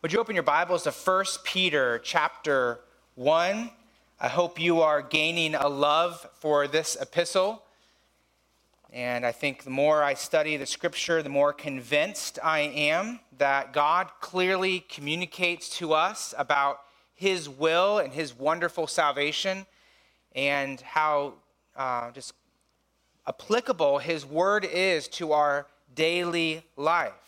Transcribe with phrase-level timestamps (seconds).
[0.00, 2.78] Would you open your Bibles to 1 Peter chapter
[3.16, 3.68] 1?
[4.20, 7.64] I hope you are gaining a love for this epistle.
[8.92, 13.72] And I think the more I study the scripture, the more convinced I am that
[13.72, 16.78] God clearly communicates to us about
[17.16, 19.66] his will and his wonderful salvation
[20.32, 21.34] and how
[21.74, 22.34] uh, just
[23.26, 27.27] applicable his word is to our daily life.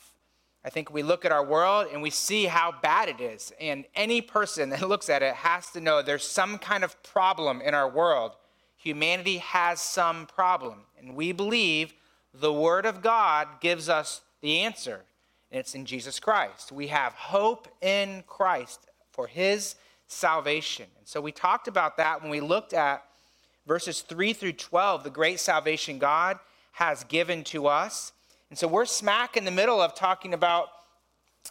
[0.65, 3.53] I think we look at our world and we see how bad it is.
[3.61, 7.61] And any person that looks at it has to know there's some kind of problem
[7.61, 8.33] in our world.
[8.77, 10.81] Humanity has some problem.
[10.99, 11.95] And we believe
[12.33, 15.03] the Word of God gives us the answer.
[15.51, 16.73] And it's in Jesus Christ.
[16.73, 19.75] We have hope in Christ for His
[20.07, 20.87] salvation.
[20.99, 23.05] And so we talked about that when we looked at
[23.67, 26.39] verses 3 through 12, the great salvation God
[26.73, 28.13] has given to us.
[28.51, 30.71] And so we're smack in the middle of talking about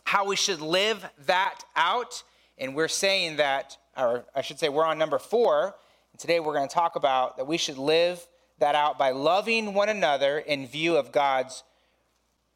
[0.03, 2.23] how we should live that out.
[2.57, 5.75] And we're saying that, or I should say, we're on number four.
[6.11, 8.27] And today we're going to talk about that we should live
[8.59, 11.63] that out by loving one another in view of God's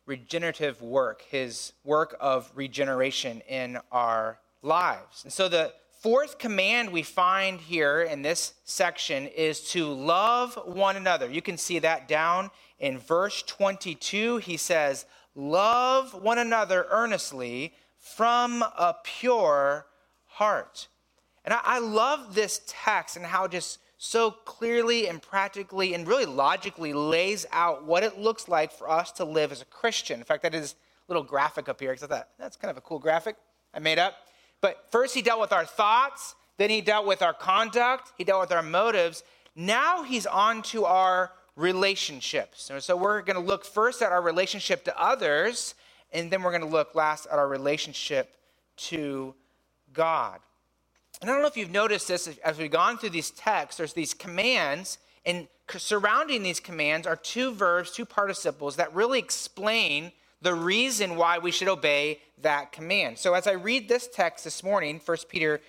[0.06, 5.23] regenerative work, his work of regeneration in our lives.
[5.23, 10.98] And so the fourth command we find here in this section is to love one
[10.98, 11.30] another.
[11.30, 12.52] You can see that down
[12.84, 14.38] in verse 22.
[14.38, 19.88] He says, Love one another earnestly from a pure
[20.25, 20.90] heart.
[21.45, 26.25] And I, I love this text and how just so clearly and practically and really
[26.25, 30.20] logically lays out what it looks like for us to live as a Christian.
[30.20, 30.75] In fact, that is
[31.08, 33.38] a little graphic up here because I thought that's kind of a cool graphic
[33.73, 34.16] I made up.
[34.59, 38.42] But first, he dealt with our thoughts, then, he dealt with our conduct, he dealt
[38.42, 39.23] with our motives.
[39.56, 42.72] Now, he's on to our relationships.
[42.80, 45.76] So, we're going to look first at our relationship to others,
[46.12, 48.36] and then we're going to look last at our relationship
[48.76, 49.36] to
[49.94, 50.40] God.
[51.22, 53.94] And I don't know if you've noticed this as we've gone through these texts, there's
[53.94, 60.53] these commands, and surrounding these commands are two verbs, two participles that really explain the
[60.53, 63.18] reason why we should obey that command.
[63.18, 65.62] So as I read this text this morning, 1 Peter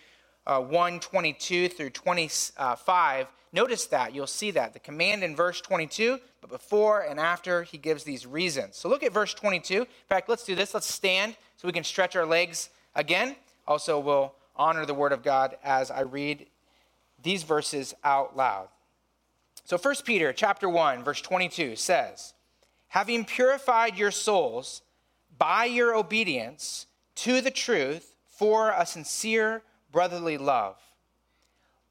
[0.47, 4.15] uh, 1 22 through 25, notice that.
[4.15, 4.73] You'll see that.
[4.73, 8.77] The command in verse 22, but before and after, he gives these reasons.
[8.77, 9.83] So look at verse 22.
[9.83, 10.75] In fact, let's do this.
[10.75, 13.37] Let's stand so we can stretch our legs again.
[13.67, 16.47] Also, we'll honor the word of God as I read
[17.23, 18.69] these verses out loud.
[19.65, 22.35] So 1 Peter chapter 1 verse 22 says,
[22.89, 24.83] having purified your souls
[25.39, 26.87] by your obedience
[27.17, 30.77] to the truth for a sincere brotherly love.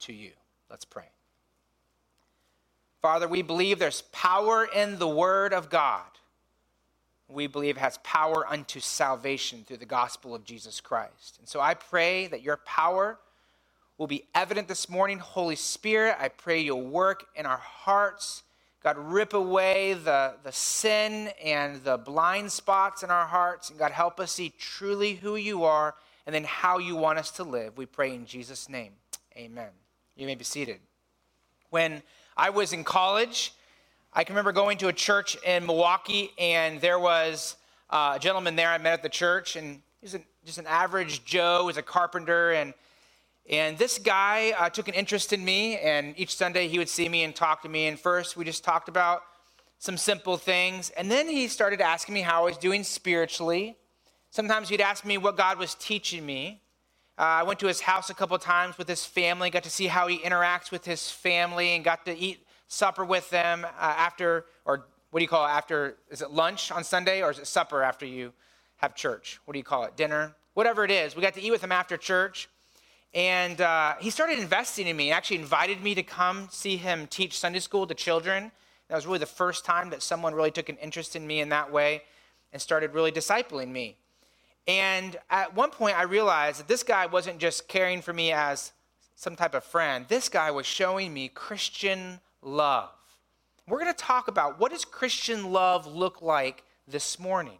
[0.00, 0.30] to you.
[0.68, 1.08] Let's pray.
[3.02, 6.04] Father, we believe there's power in the word of God.
[7.28, 11.36] We believe has power unto salvation through the gospel of Jesus Christ.
[11.38, 13.18] And so I pray that your power
[13.96, 15.18] will be evident this morning.
[15.18, 18.42] Holy Spirit, I pray you'll work in our hearts
[18.82, 23.68] God, rip away the, the sin and the blind spots in our hearts.
[23.68, 25.94] And God, help us see truly who you are
[26.26, 27.76] and then how you want us to live.
[27.76, 28.92] We pray in Jesus' name.
[29.36, 29.70] Amen.
[30.20, 30.80] You may be seated.
[31.70, 32.02] When
[32.36, 33.54] I was in college,
[34.12, 37.56] I can remember going to a church in Milwaukee, and there was
[37.88, 41.60] a gentleman there I met at the church, and he was just an average Joe,
[41.60, 42.74] he was a carpenter, and
[43.48, 47.08] and this guy uh, took an interest in me, and each Sunday he would see
[47.08, 47.86] me and talk to me.
[47.86, 49.22] And first, we just talked about
[49.78, 50.90] some simple things.
[50.90, 53.78] And then he started asking me how I was doing spiritually.
[54.28, 56.60] Sometimes he'd ask me what God was teaching me.
[57.20, 59.88] Uh, I went to his house a couple times with his family, got to see
[59.88, 64.46] how he interacts with his family, and got to eat supper with them uh, after,
[64.64, 67.46] or what do you call it, after, is it lunch on Sunday, or is it
[67.46, 68.32] supper after you
[68.76, 69.38] have church?
[69.44, 70.34] What do you call it, dinner?
[70.54, 71.14] Whatever it is.
[71.14, 72.48] We got to eat with him after church.
[73.12, 75.12] And uh, he started investing in me.
[75.12, 78.50] Actually invited me to come see him teach Sunday school to children.
[78.88, 81.50] That was really the first time that someone really took an interest in me in
[81.50, 82.04] that way
[82.50, 83.98] and started really discipling me.
[84.66, 88.72] And at one point, I realized that this guy wasn't just caring for me as
[89.16, 92.88] some type of friend, this guy was showing me Christian love.
[93.68, 97.58] We're going to talk about what does Christian love look like this morning.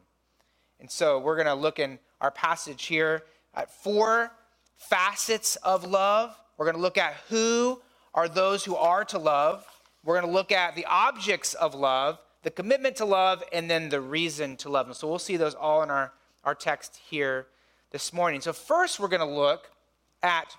[0.81, 3.25] And so we're going to look in our passage here
[3.55, 4.33] at four
[4.77, 6.35] facets of love.
[6.57, 7.81] We're going to look at who
[8.15, 9.67] are those who are to love.
[10.05, 13.91] We're going to look at the objects of love, the commitment to love, and then
[13.91, 14.87] the reason to love.
[14.87, 16.13] And so we'll see those all in our,
[16.45, 17.47] our text here
[17.91, 18.41] this morning.
[18.41, 19.71] So, first, we're going to look
[20.23, 20.57] at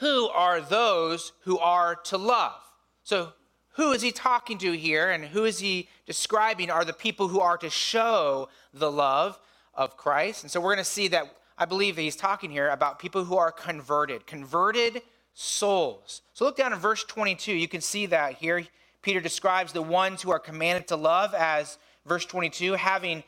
[0.00, 2.60] who are those who are to love.
[3.02, 3.32] So,
[3.74, 7.40] who is he talking to here and who is he describing are the people who
[7.40, 9.38] are to show the love
[9.74, 10.42] of Christ.
[10.42, 13.24] And so we're going to see that I believe that he's talking here about people
[13.24, 15.02] who are converted, converted
[15.34, 16.22] souls.
[16.32, 17.52] So look down in verse 22.
[17.52, 18.64] You can see that here.
[19.02, 23.22] Peter describes the ones who are commanded to love as, verse 22, having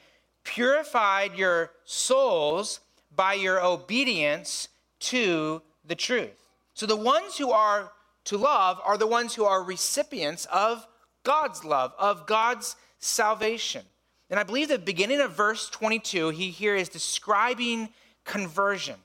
[0.44, 2.80] purified your souls
[3.14, 4.68] by your obedience
[5.00, 6.48] to the truth.
[6.74, 7.92] So the ones who are
[8.24, 10.86] to love are the ones who are recipients of
[11.24, 13.82] God's love, of God's salvation.
[14.30, 17.90] And I believe the beginning of verse 22, he here is describing
[18.24, 18.96] conversion.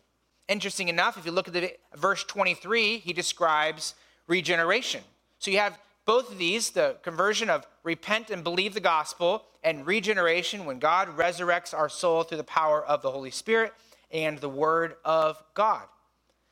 [0.48, 3.96] Interesting enough, if you look at the verse 23, he describes
[4.28, 5.02] regeneration.
[5.40, 9.86] So you have both of these the conversion of repent and believe the gospel, and
[9.86, 13.74] regeneration when God resurrects our soul through the power of the Holy Spirit
[14.10, 15.84] and the Word of God.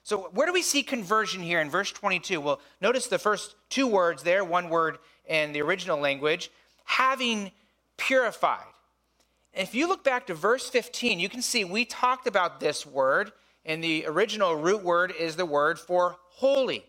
[0.04, 2.42] So, where do we see conversion here in verse 22?
[2.42, 6.52] Well, notice the first two words there, one word in the original language,
[6.84, 7.52] having
[7.98, 8.68] purified.
[9.54, 13.32] If you look back to verse 15, you can see we talked about this word,
[13.66, 16.86] and the original root word is the word for holy.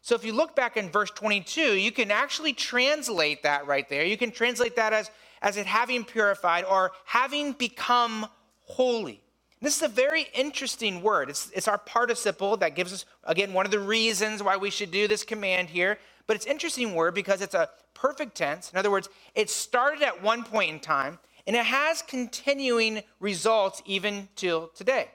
[0.00, 4.04] So if you look back in verse 22, you can actually translate that right there.
[4.04, 5.10] You can translate that as,
[5.42, 8.26] as it having purified or having become
[8.60, 9.20] holy.
[9.60, 11.30] This is a very interesting word.
[11.30, 14.92] It's, it's our participle that gives us, again, one of the reasons why we should
[14.92, 15.98] do this command here.
[16.26, 18.70] But it's interesting word because it's a perfect tense.
[18.70, 23.82] In other words, it started at one point in time and it has continuing results
[23.86, 25.08] even till today.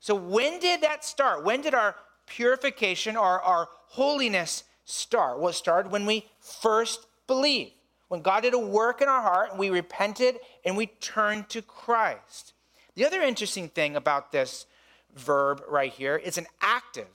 [0.00, 1.44] So, when did that start?
[1.44, 1.96] When did our
[2.28, 5.38] purification or our holiness start?
[5.38, 7.72] Well, it started when we first believed.
[8.08, 11.60] When God did a work in our heart and we repented and we turned to
[11.60, 12.54] Christ.
[12.94, 14.66] The other interesting thing about this
[15.14, 17.08] verb right here is an active,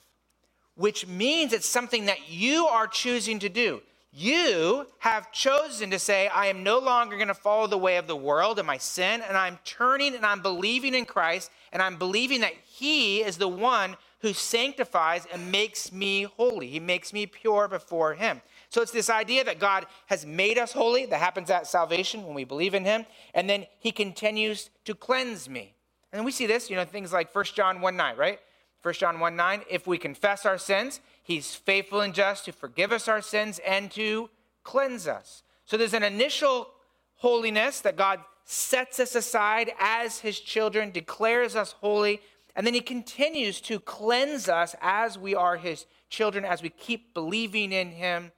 [0.76, 3.82] which means it's something that you are choosing to do.
[4.16, 8.06] You have chosen to say, I am no longer going to follow the way of
[8.06, 11.98] the world and my sin, and I'm turning and I'm believing in Christ, and I'm
[11.98, 16.68] believing that He is the one who sanctifies and makes me holy.
[16.68, 18.42] He makes me pure before Him.
[18.70, 22.34] So it's this idea that God has made us holy, that happens at salvation when
[22.34, 25.74] we believe in Him, and then He continues to cleanse me.
[26.14, 28.40] And we see this, you know, things like 1 John 1 9, right?
[28.82, 32.94] 1 John 1 9, if we confess our sins, He's faithful and just to forgive
[32.94, 34.30] us our sins and to
[34.64, 35.44] cleanse us.
[35.66, 36.70] So there's an initial
[37.16, 42.22] holiness that God sets us aside as his children, declares us holy,
[42.56, 47.14] and then he continues to cleanse us as we are his children, as we keep
[47.14, 48.32] believing in him.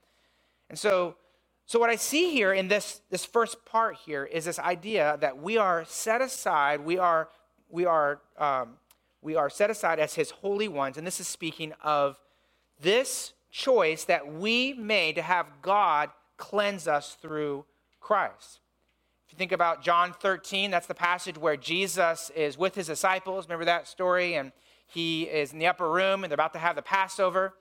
[0.70, 1.16] And so,
[1.66, 5.38] so what I see here in this, this first part here is this idea that
[5.38, 7.28] we are set aside, we are,
[7.68, 8.78] we are, um,
[9.20, 12.18] we are set aside as his holy ones, and this is speaking of
[12.80, 17.64] this choice that we made to have God cleanse us through
[18.00, 18.60] Christ.
[19.26, 23.46] If you think about John 13, that's the passage where Jesus is with his disciples.
[23.46, 24.34] Remember that story?
[24.34, 24.52] And
[24.86, 27.54] he is in the upper room and they're about to have the Passover.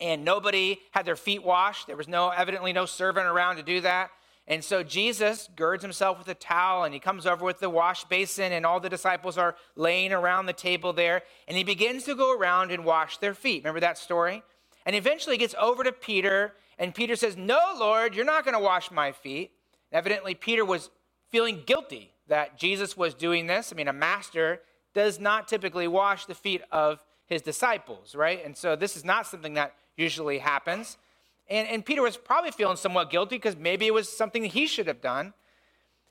[0.00, 1.86] And nobody had their feet washed.
[1.86, 4.10] There was no, evidently, no servant around to do that.
[4.48, 8.04] And so Jesus girds himself with a towel and he comes over with the wash
[8.04, 11.22] basin, and all the disciples are laying around the table there.
[11.48, 13.64] And he begins to go around and wash their feet.
[13.64, 14.42] Remember that story?
[14.86, 18.54] And eventually he gets over to Peter, and Peter says, No, Lord, you're not going
[18.54, 19.50] to wash my feet.
[19.92, 20.90] Evidently, Peter was
[21.30, 23.72] feeling guilty that Jesus was doing this.
[23.72, 24.60] I mean, a master
[24.94, 28.44] does not typically wash the feet of his disciples, right?
[28.44, 30.96] And so this is not something that usually happens.
[31.48, 34.86] And, and Peter was probably feeling somewhat guilty because maybe it was something he should
[34.86, 35.34] have done.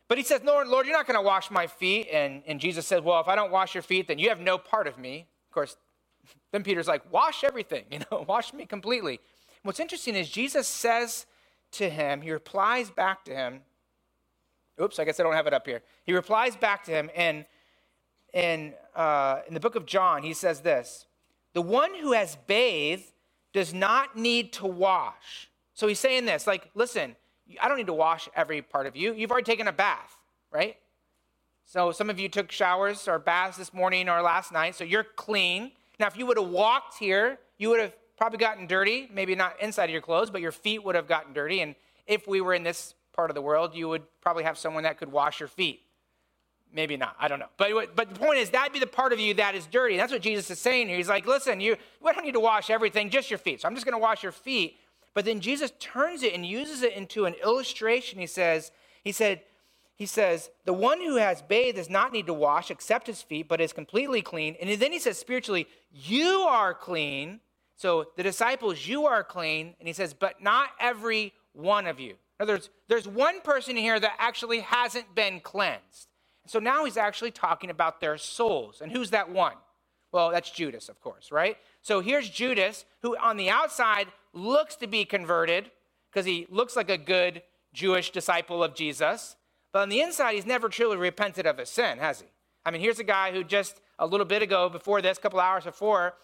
[0.07, 2.07] But he says, Lord, Lord, you're not going to wash my feet.
[2.11, 4.57] And, and Jesus says, Well, if I don't wash your feet, then you have no
[4.57, 5.25] part of me.
[5.49, 5.77] Of course,
[6.51, 9.19] then Peter's like, Wash everything, you know, wash me completely.
[9.63, 11.25] What's interesting is Jesus says
[11.71, 13.61] to him, he replies back to him.
[14.81, 15.81] Oops, I guess I don't have it up here.
[16.03, 17.45] He replies back to him, and
[18.33, 21.05] in, uh, in the book of John, he says this
[21.53, 23.11] The one who has bathed
[23.53, 25.49] does not need to wash.
[25.73, 27.15] So he's saying this like, listen,
[27.61, 29.13] I don't need to wash every part of you.
[29.13, 30.17] You've already taken a bath,
[30.51, 30.75] right?
[31.65, 35.03] So some of you took showers or baths this morning or last night, so you're
[35.03, 35.71] clean.
[35.99, 39.59] Now, if you would have walked here, you would have probably gotten dirty, maybe not
[39.61, 41.61] inside of your clothes, but your feet would have gotten dirty.
[41.61, 41.75] And
[42.07, 44.97] if we were in this part of the world, you would probably have someone that
[44.97, 45.81] could wash your feet.
[46.73, 47.15] Maybe not.
[47.19, 47.49] I don't know.
[47.57, 49.95] But, but the point is, that'd be the part of you that is dirty.
[49.95, 50.97] That's what Jesus is saying here.
[50.97, 53.61] He's like, listen, you, we don't need to wash everything, just your feet.
[53.61, 54.77] So I'm just going to wash your feet.
[55.13, 58.19] But then Jesus turns it and uses it into an illustration.
[58.19, 58.71] He says,
[59.03, 59.41] he said,
[59.95, 63.47] he says, the one who has bathed does not need to wash except his feet,
[63.47, 64.57] but is completely clean.
[64.59, 67.39] And then he says, spiritually, you are clean.
[67.77, 69.75] So the disciples, you are clean.
[69.79, 72.15] And he says, but not every one of you.
[72.39, 76.07] In other words, there's one person here that actually hasn't been cleansed.
[76.47, 78.81] So now he's actually talking about their souls.
[78.81, 79.55] And who's that one?
[80.11, 81.57] Well, that's Judas, of course, right?
[81.81, 85.71] So here's Judas, who on the outside looks to be converted
[86.11, 87.41] because he looks like a good
[87.73, 89.35] Jewish disciple of Jesus.
[89.73, 92.27] But on the inside, he's never truly repented of his sin, has he?
[92.65, 95.39] I mean, here's a guy who just a little bit ago, before this, a couple
[95.39, 96.15] hours before,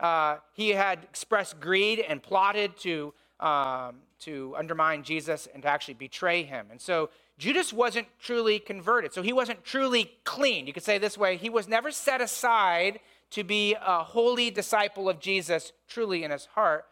[0.00, 5.94] uh, he had expressed greed and plotted to, um, to undermine Jesus and to actually
[5.94, 6.68] betray him.
[6.70, 9.12] And so Judas wasn't truly converted.
[9.12, 10.66] So he wasn't truly clean.
[10.66, 13.00] You could say this way he was never set aside
[13.30, 16.86] to be a holy disciple of Jesus truly in his heart.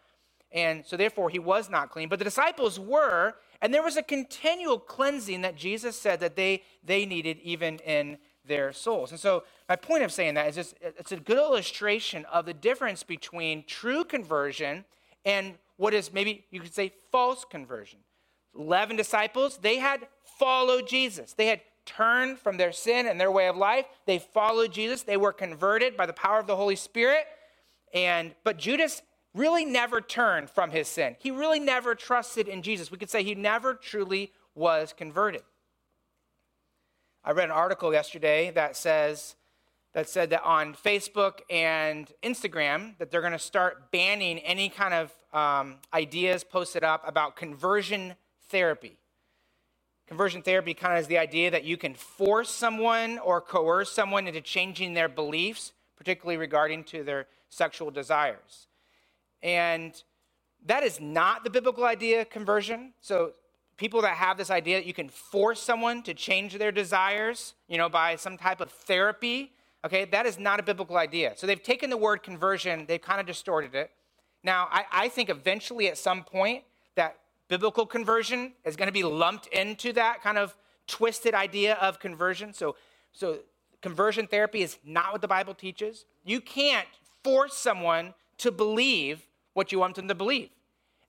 [0.52, 2.08] And so therefore he was not clean.
[2.08, 6.62] But the disciples were, and there was a continual cleansing that Jesus said that they,
[6.84, 9.10] they needed even in their souls.
[9.10, 12.52] And so my point of saying that is just, it's a good illustration of the
[12.52, 14.84] difference between true conversion
[15.24, 18.00] and what is maybe you could say false conversion.
[18.56, 20.06] 11 disciples, they had
[20.38, 21.32] followed Jesus.
[21.32, 23.86] They had turned from their sin and their way of life.
[24.06, 25.02] They followed Jesus.
[25.02, 27.26] They were converted by the power of the Holy Spirit.
[27.92, 29.02] And but Judas
[29.34, 31.16] really never turned from his sin.
[31.18, 32.90] He really never trusted in Jesus.
[32.90, 35.42] We could say he never truly was converted.
[37.24, 39.34] I read an article yesterday that says
[39.94, 44.92] that said that on Facebook and Instagram that they're going to start banning any kind
[44.92, 48.14] of um, ideas posted up about conversion
[48.48, 48.98] therapy.
[50.06, 54.26] Conversion therapy kind of is the idea that you can force someone or coerce someone
[54.26, 58.66] into changing their beliefs, particularly regarding to their sexual desires.
[59.42, 59.94] And
[60.66, 62.92] that is not the biblical idea of conversion.
[63.00, 63.32] So
[63.76, 67.78] people that have this idea that you can force someone to change their desires, you
[67.78, 69.52] know, by some type of therapy,
[69.84, 71.34] okay, that is not a biblical idea.
[71.36, 73.90] So they've taken the word conversion, they've kind of distorted it.
[74.42, 76.64] Now, I, I think eventually at some point
[76.96, 81.98] that biblical conversion is going to be lumped into that kind of twisted idea of
[81.98, 82.52] conversion.
[82.52, 82.76] So,
[83.12, 83.38] so
[83.80, 86.04] conversion therapy is not what the Bible teaches.
[86.24, 86.88] You can't
[87.22, 90.50] force someone to believe what you want them to believe.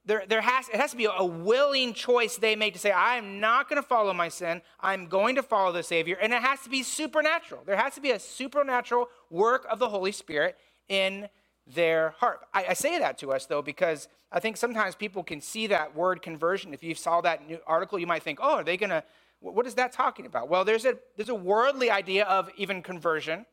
[0.05, 3.15] There, there has, it has to be a willing choice they make to say, I
[3.15, 4.61] am not going to follow my sin.
[4.79, 6.17] I'm going to follow the Savior.
[6.21, 7.63] And it has to be supernatural.
[7.65, 10.57] There has to be a supernatural work of the Holy Spirit
[10.87, 11.27] in
[11.67, 12.41] their heart.
[12.53, 15.95] I, I, say that to us, though, because I think sometimes people can see that
[15.95, 16.73] word conversion.
[16.73, 19.03] If you saw that new article, you might think, oh, are they going to,
[19.39, 20.49] what is that talking about?
[20.49, 23.47] Well, there's a, there's a worldly idea of even conversion.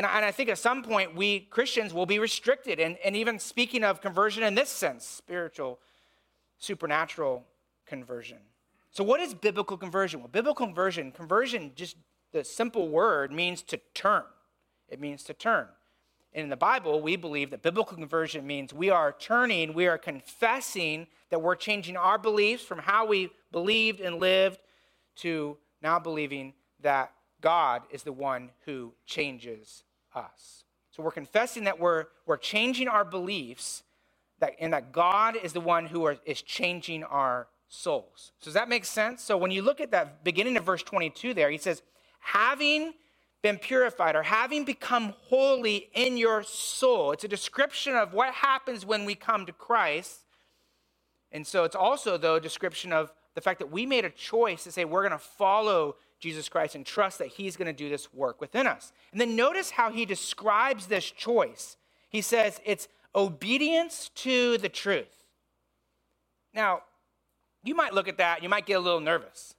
[0.00, 2.80] And I, and I think at some point, we Christians will be restricted.
[2.80, 5.78] And, and even speaking of conversion in this sense, spiritual,
[6.56, 7.44] supernatural
[7.84, 8.38] conversion.
[8.92, 10.20] So, what is biblical conversion?
[10.20, 11.96] Well, biblical conversion, conversion, just
[12.32, 14.22] the simple word, means to turn.
[14.88, 15.66] It means to turn.
[16.32, 19.98] And in the Bible, we believe that biblical conversion means we are turning, we are
[19.98, 24.60] confessing that we're changing our beliefs from how we believed and lived
[25.16, 29.82] to now believing that God is the one who changes
[30.14, 30.64] us.
[30.90, 33.82] So we're confessing that we're, we're changing our beliefs
[34.40, 38.32] that, and that God is the one who are, is changing our souls.
[38.40, 39.22] So does that make sense?
[39.22, 41.82] So when you look at that beginning of verse 22 there, he says,
[42.18, 42.94] having
[43.42, 47.12] been purified or having become holy in your soul.
[47.12, 50.26] It's a description of what happens when we come to Christ.
[51.32, 54.64] And so it's also, though, a description of the fact that we made a choice
[54.64, 57.88] to say we're going to follow Jesus Christ and trust that He's going to do
[57.88, 58.92] this work within us.
[59.12, 61.76] And then notice how He describes this choice.
[62.08, 65.24] He says it's obedience to the truth.
[66.54, 66.82] Now,
[67.64, 69.54] you might look at that, you might get a little nervous.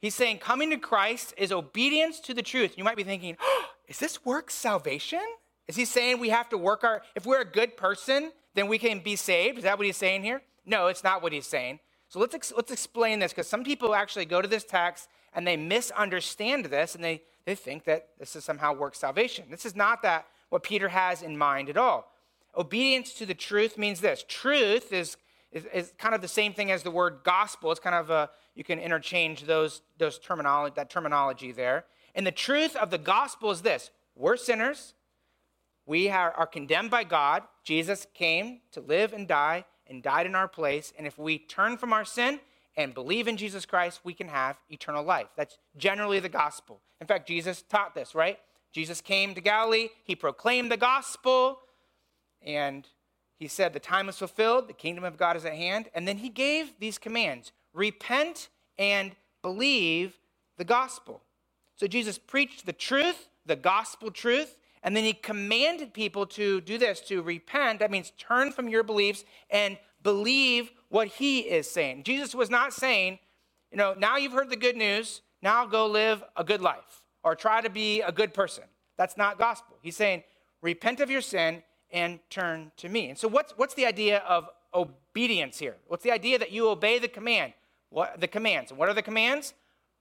[0.00, 2.78] He's saying coming to Christ is obedience to the truth.
[2.78, 5.22] You might be thinking, oh, is this work salvation?
[5.68, 8.78] Is he saying we have to work our, if we're a good person, then we
[8.78, 9.58] can be saved?
[9.58, 10.42] Is that what he's saying here?
[10.64, 11.80] No, it's not what he's saying.
[12.08, 15.46] So let's, ex- let's explain this because some people actually go to this text and
[15.46, 19.46] they misunderstand this and they, they think that this is somehow work salvation.
[19.50, 22.12] This is not that what Peter has in mind at all.
[22.56, 25.16] Obedience to the truth means this truth is,
[25.52, 27.70] is, is kind of the same thing as the word gospel.
[27.70, 31.84] It's kind of a, you can interchange those, those terminology, that terminology there.
[32.14, 34.94] And the truth of the gospel is this we're sinners.
[35.86, 37.42] We are, are condemned by God.
[37.64, 40.92] Jesus came to live and die and died in our place.
[40.96, 42.40] And if we turn from our sin
[42.76, 45.28] and believe in Jesus Christ, we can have eternal life.
[45.36, 46.80] That's generally the gospel.
[47.00, 48.38] In fact, Jesus taught this, right?
[48.72, 51.58] Jesus came to Galilee, he proclaimed the gospel,
[52.42, 52.86] and
[53.36, 55.88] he said, The time is fulfilled, the kingdom of God is at hand.
[55.94, 58.48] And then he gave these commands repent
[58.78, 59.12] and
[59.42, 60.18] believe
[60.58, 61.22] the gospel.
[61.76, 66.78] So Jesus preached the truth, the gospel truth, and then he commanded people to do
[66.78, 67.80] this to repent.
[67.80, 72.02] That means turn from your beliefs and believe what he is saying.
[72.04, 73.18] Jesus was not saying,
[73.70, 77.34] you know, now you've heard the good news, now go live a good life or
[77.34, 78.64] try to be a good person.
[78.96, 79.76] That's not gospel.
[79.80, 80.24] He's saying,
[80.62, 83.08] repent of your sin and turn to me.
[83.08, 85.76] And so, what's, what's the idea of obedience here?
[85.88, 87.52] What's the idea that you obey the command?
[87.88, 88.70] What the commands?
[88.70, 89.54] And what are the commands?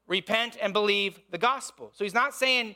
[0.08, 1.92] Repent and believe the gospel.
[1.94, 2.76] So he's not saying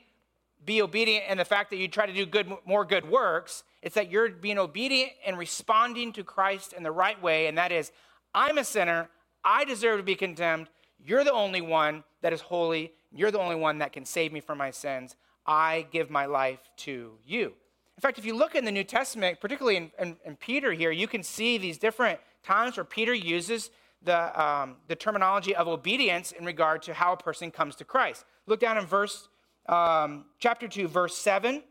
[0.65, 3.63] be obedient in the fact that you try to do good, more good works.
[3.83, 7.71] It's that you're being obedient and responding to Christ in the right way, and that
[7.71, 7.91] is,
[8.33, 9.09] I'm a sinner.
[9.43, 10.69] I deserve to be condemned.
[11.05, 12.93] You're the only one that is holy.
[13.11, 15.17] You're the only one that can save me from my sins.
[15.45, 17.53] I give my life to you.
[17.97, 20.91] In fact, if you look in the New Testament, particularly in, in, in Peter here,
[20.91, 23.69] you can see these different times where Peter uses
[24.01, 28.23] the, um, the terminology of obedience in regard to how a person comes to Christ.
[28.47, 29.27] Look down in verse
[29.67, 31.63] um, chapter 2, verse 7.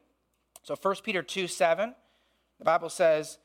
[0.62, 1.94] So 1 Peter 2 7,
[2.62, 3.38] the Bible says,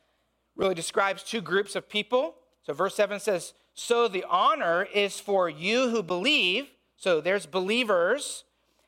[0.55, 2.36] really describes two groups of people.
[2.62, 6.67] So verse 7 says, So the honor is for you who believe.
[6.97, 8.43] So there's believers.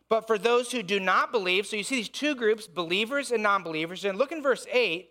[0.08, 3.42] But for those who do not believe, so you see these two groups, believers and
[3.42, 4.06] non believers.
[4.06, 5.10] And look in verse 8.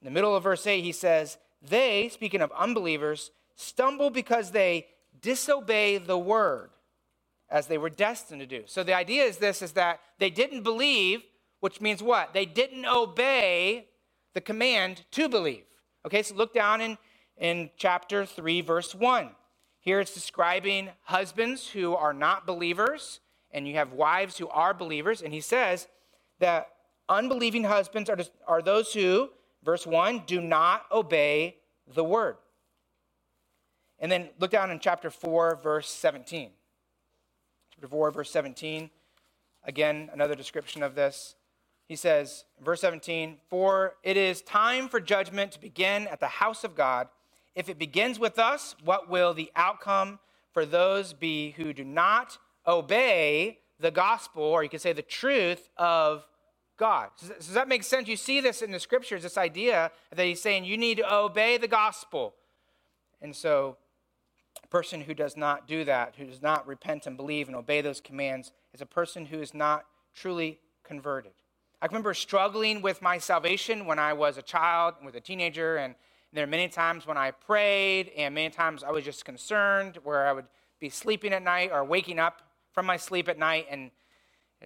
[0.00, 4.86] In the middle of verse 8, he says, They, speaking of unbelievers, stumble because they
[5.20, 6.70] disobey the word
[7.50, 8.62] as they were destined to do.
[8.64, 11.22] So the idea is this is that they didn't believe,
[11.60, 12.32] which means what?
[12.32, 13.88] They didn't obey
[14.34, 15.64] the command to believe.
[16.06, 16.98] Okay, so look down in,
[17.38, 19.30] in chapter 3, verse 1.
[19.80, 25.22] Here it's describing husbands who are not believers, and you have wives who are believers.
[25.22, 25.88] And he says
[26.40, 26.68] that
[27.08, 29.30] unbelieving husbands are, are those who,
[29.62, 32.36] verse 1, do not obey the word.
[33.98, 36.50] And then look down in chapter 4, verse 17
[37.74, 38.90] chapter 4, verse 17.
[39.64, 41.36] Again, another description of this.
[41.86, 46.64] He says, verse 17, For it is time for judgment to begin at the house
[46.64, 47.08] of God.
[47.54, 50.18] If it begins with us, what will the outcome
[50.52, 55.68] for those be who do not obey the gospel, or you could say the truth
[55.76, 56.26] of
[56.78, 57.10] God?
[57.20, 58.08] Does that make sense?
[58.08, 61.58] You see this in the scriptures, this idea that he's saying you need to obey
[61.58, 62.34] the gospel.
[63.20, 63.76] And so
[64.62, 67.82] a person who does not do that, who does not repent and believe and obey
[67.82, 71.32] those commands, is a person who is not truly converted.
[71.84, 75.94] I remember struggling with my salvation when I was a child with a teenager, and
[76.32, 80.26] there are many times when I prayed, and many times I was just concerned where
[80.26, 80.46] I would
[80.80, 82.40] be sleeping at night or waking up
[82.72, 83.90] from my sleep at night and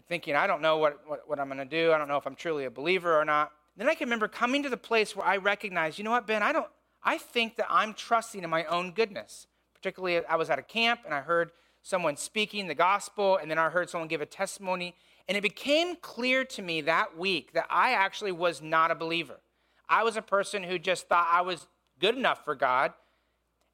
[0.07, 1.93] thinking, I don't know what, what, what I'm going to do.
[1.93, 3.51] I don't know if I'm truly a believer or not.
[3.77, 6.45] Then I can remember coming to the place where I recognized, you know what, Ben,
[6.45, 6.69] I don't,
[7.03, 9.49] I think that I'm trusting in my own goodness.
[9.75, 11.51] Particularly, I was at a camp and I heard
[11.83, 14.95] someone speaking the gospel, and then I heard someone give a testimony.
[15.29, 19.41] And it became clear to me that week that I actually was not a believer.
[19.89, 21.67] I was a person who just thought I was
[22.01, 22.95] good enough for God.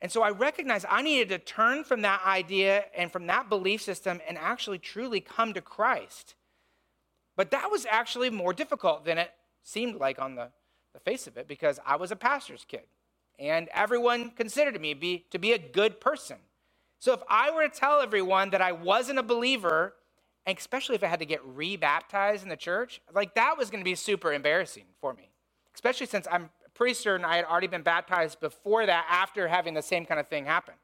[0.02, 3.82] And so I recognized I needed to turn from that idea and from that belief
[3.82, 6.34] system and actually truly come to Christ.
[7.36, 9.30] But that was actually more difficult than it
[9.62, 10.50] seemed like on the,
[10.92, 12.84] the face of it because I was a pastor's kid
[13.38, 16.36] and everyone considered me be, to be a good person.
[16.98, 19.94] So if I were to tell everyone that I wasn't a believer,
[20.46, 23.80] and especially if I had to get rebaptized in the church, like that was going
[23.80, 25.30] to be super embarrassing for me.
[25.74, 29.82] Especially since I'm pretty certain I had already been baptized before that after having the
[29.82, 30.74] same kind of thing happen.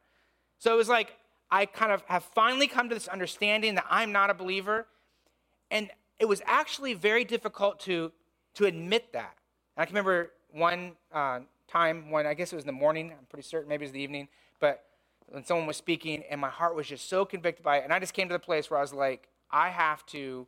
[0.58, 1.16] So it was like
[1.50, 4.86] I kind of have finally come to this understanding that I'm not a believer.
[5.70, 8.12] And it was actually very difficult to,
[8.54, 9.36] to admit that.
[9.76, 13.12] And I can remember one uh, time when I guess it was in the morning,
[13.12, 14.28] I'm pretty certain, maybe it was the evening,
[14.60, 14.84] but
[15.28, 17.84] when someone was speaking and my heart was just so convicted by it.
[17.84, 20.46] And I just came to the place where I was like, I have to,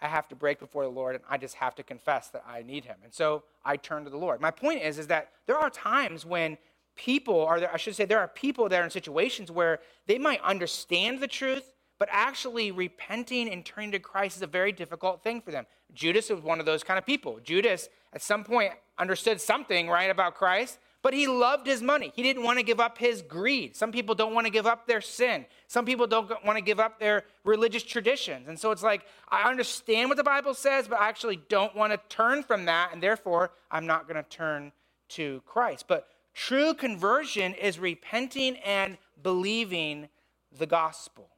[0.00, 2.62] I have to break before the Lord and I just have to confess that I
[2.62, 2.96] need him.
[3.04, 4.40] And so I turn to the Lord.
[4.40, 6.58] My point is, is that there are times when
[6.96, 10.18] people are there, I should say, there are people that are in situations where they
[10.18, 15.22] might understand the truth, but actually repenting and turning to Christ is a very difficult
[15.22, 15.66] thing for them.
[15.94, 17.38] Judas was one of those kind of people.
[17.42, 22.12] Judas, at some point, understood something, right, about Christ, but he loved his money.
[22.14, 23.74] He didn't want to give up his greed.
[23.74, 25.46] Some people don't want to give up their sin.
[25.66, 28.48] Some people don't want to give up their religious traditions.
[28.48, 31.92] And so it's like, I understand what the Bible says, but I actually don't want
[31.92, 34.72] to turn from that, and therefore I'm not going to turn
[35.10, 35.86] to Christ.
[35.88, 40.08] But true conversion is repenting and believing
[40.56, 41.28] the gospel.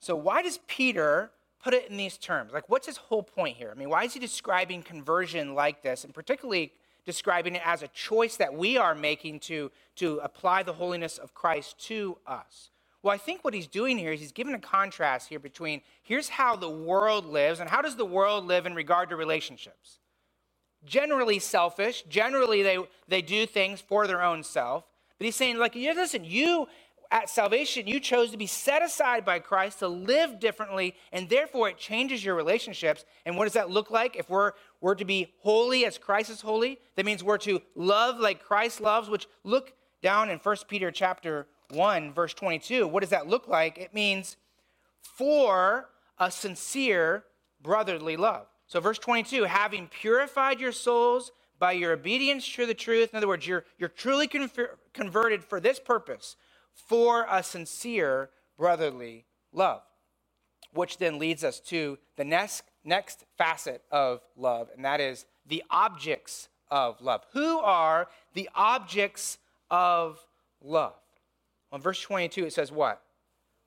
[0.00, 1.30] So, why does Peter
[1.62, 2.52] put it in these terms?
[2.52, 3.70] Like, what's his whole point here?
[3.70, 6.72] I mean, why is he describing conversion like this, and particularly
[7.10, 11.34] describing it as a choice that we are making to, to apply the holiness of
[11.34, 12.70] Christ to us?
[13.02, 16.28] Well, I think what he's doing here is he's giving a contrast here between here's
[16.28, 19.98] how the world lives, and how does the world live in regard to relationships?
[20.84, 24.84] Generally selfish, generally they, they do things for their own self.
[25.18, 26.66] But he's saying, like, listen, you
[27.10, 31.68] at salvation, you chose to be set aside by Christ to live differently, and therefore
[31.68, 33.04] it changes your relationships.
[33.26, 34.14] And what does that look like?
[34.16, 38.18] If we're, we're to be holy as Christ is holy, that means we're to love
[38.18, 42.86] like Christ loves, which look down in 1 Peter chapter 1, verse 22.
[42.86, 43.78] What does that look like?
[43.78, 44.36] It means
[45.02, 47.24] for a sincere
[47.62, 48.46] brotherly love.
[48.66, 53.10] So, verse 22 having purified your souls by your obedience to the truth.
[53.12, 54.28] In other words, you're, you're truly
[54.92, 56.36] converted for this purpose
[56.74, 59.82] for a sincere brotherly love.
[60.72, 65.62] Which then leads us to the next, next facet of love, and that is the
[65.70, 67.22] objects of love.
[67.32, 69.38] Who are the objects
[69.70, 70.24] of
[70.62, 70.94] love?
[71.70, 73.02] Well, in verse 22, it says what?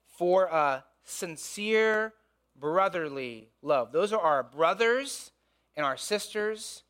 [0.07, 2.13] For a sincere
[2.59, 3.91] brotherly love.
[3.91, 5.31] Those are our brothers
[5.75, 6.83] and our sisters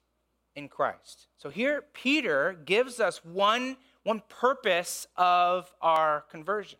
[0.55, 1.27] in Christ.
[1.37, 6.77] So here, Peter gives us one one purpose of our conversion.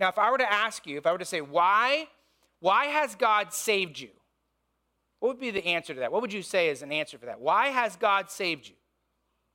[0.00, 2.08] Now, if I were to ask you, if I were to say, why,
[2.60, 4.08] why has God saved you?
[5.22, 6.10] What would be the answer to that?
[6.10, 7.40] What would you say is an answer for that?
[7.40, 8.74] Why has God saved you?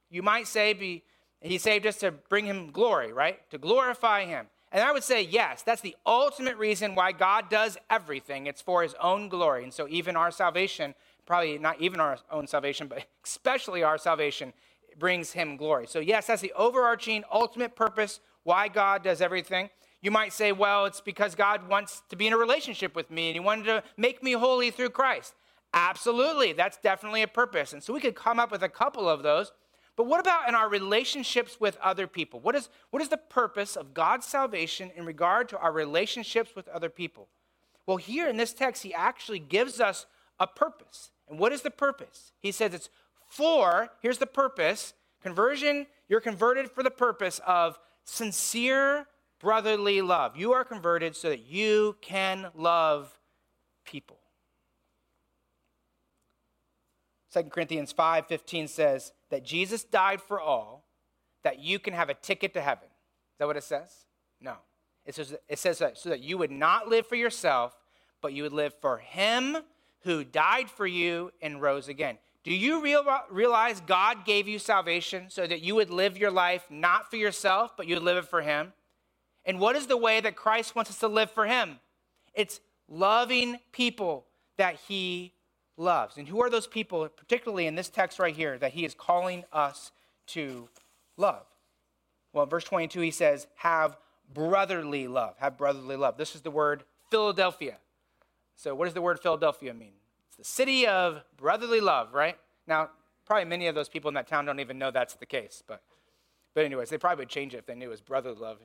[0.09, 1.03] You might say be,
[1.41, 3.37] he saved us to bring him glory, right?
[3.51, 4.45] To glorify him.
[4.71, 8.47] And I would say, yes, that's the ultimate reason why God does everything.
[8.47, 9.65] It's for his own glory.
[9.65, 14.53] And so, even our salvation, probably not even our own salvation, but especially our salvation,
[14.97, 15.85] brings him glory.
[15.85, 19.69] So, yes, that's the overarching ultimate purpose why God does everything.
[20.01, 23.27] You might say, well, it's because God wants to be in a relationship with me
[23.27, 25.33] and he wanted to make me holy through Christ.
[25.73, 27.73] Absolutely, that's definitely a purpose.
[27.73, 29.51] And so we could come up with a couple of those.
[29.95, 32.39] But what about in our relationships with other people?
[32.39, 36.67] What is, what is the purpose of God's salvation in regard to our relationships with
[36.67, 37.27] other people?
[37.85, 40.05] Well, here in this text, he actually gives us
[40.39, 41.11] a purpose.
[41.27, 42.31] And what is the purpose?
[42.39, 42.89] He says it's
[43.27, 49.07] for, here's the purpose conversion, you're converted for the purpose of sincere
[49.39, 50.37] brotherly love.
[50.37, 53.19] You are converted so that you can love
[53.85, 54.19] people.
[57.33, 60.85] 2 Corinthians 5:15 says that Jesus died for all
[61.43, 62.87] that you can have a ticket to heaven.
[62.87, 64.05] Is that what it says?
[64.41, 64.55] No.
[65.05, 67.77] It says, it says that so that you would not live for yourself,
[68.21, 69.57] but you would live for him
[70.03, 72.17] who died for you and rose again.
[72.43, 76.65] Do you real, realize God gave you salvation so that you would live your life
[76.69, 78.71] not for yourself, but you would live it for Him?
[79.43, 81.79] And what is the way that Christ wants us to live for Him?
[82.33, 85.33] It's loving people that He
[85.77, 86.17] loves.
[86.17, 89.45] And who are those people, particularly in this text right here, that He is calling
[89.53, 89.91] us
[90.27, 90.67] to
[91.15, 91.45] love?
[92.33, 93.97] Well, verse 22, He says, have
[94.33, 95.35] brotherly love.
[95.39, 96.17] Have brotherly love.
[96.17, 97.77] This is the word Philadelphia.
[98.55, 99.93] So, what does the word Philadelphia mean?
[100.27, 102.37] It's the city of brotherly love, right?
[102.65, 102.89] Now,
[103.25, 105.81] probably many of those people in that town don't even know that's the case, but,
[106.53, 108.57] but anyways, they probably would change it if they knew it was brotherly love.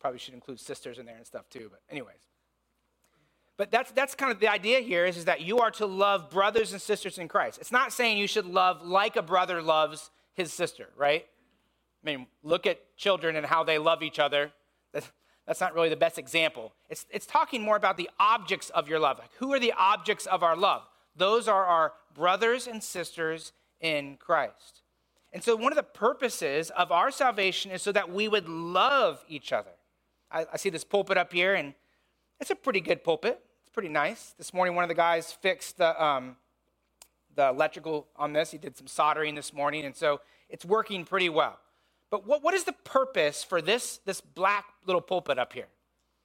[0.00, 2.28] Probably should include sisters in there and stuff too, but anyways.
[3.56, 6.30] But that's, that's kind of the idea here is, is that you are to love
[6.30, 7.58] brothers and sisters in Christ.
[7.60, 11.24] It's not saying you should love like a brother loves his sister, right?
[12.02, 14.50] I mean, look at children and how they love each other.
[14.92, 15.10] That's,
[15.46, 16.72] that's not really the best example.
[16.90, 19.18] It's, it's talking more about the objects of your love.
[19.18, 20.82] Like, who are the objects of our love?
[21.16, 24.82] Those are our brothers and sisters in Christ.
[25.32, 29.24] And so, one of the purposes of our salvation is so that we would love
[29.28, 29.72] each other.
[30.30, 31.74] I, I, see this pulpit up here, and
[32.44, 33.40] it's a pretty good pulpit.
[33.62, 34.34] It's pretty nice.
[34.36, 36.36] This morning, one of the guys fixed the, um,
[37.34, 38.50] the electrical on this.
[38.50, 41.58] He did some soldering this morning, and so it's working pretty well.
[42.10, 45.68] But what, what is the purpose for this, this black little pulpit up here?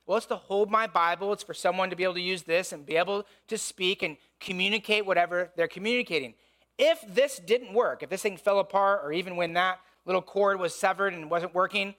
[0.05, 1.31] Well, it's to hold my Bible.
[1.31, 4.17] It's for someone to be able to use this and be able to speak and
[4.41, 6.33] communicate whatever they're communicating.
[6.77, 10.59] If this didn't work, if this thing fell apart, or even when that little cord
[10.59, 11.95] was severed and wasn't working,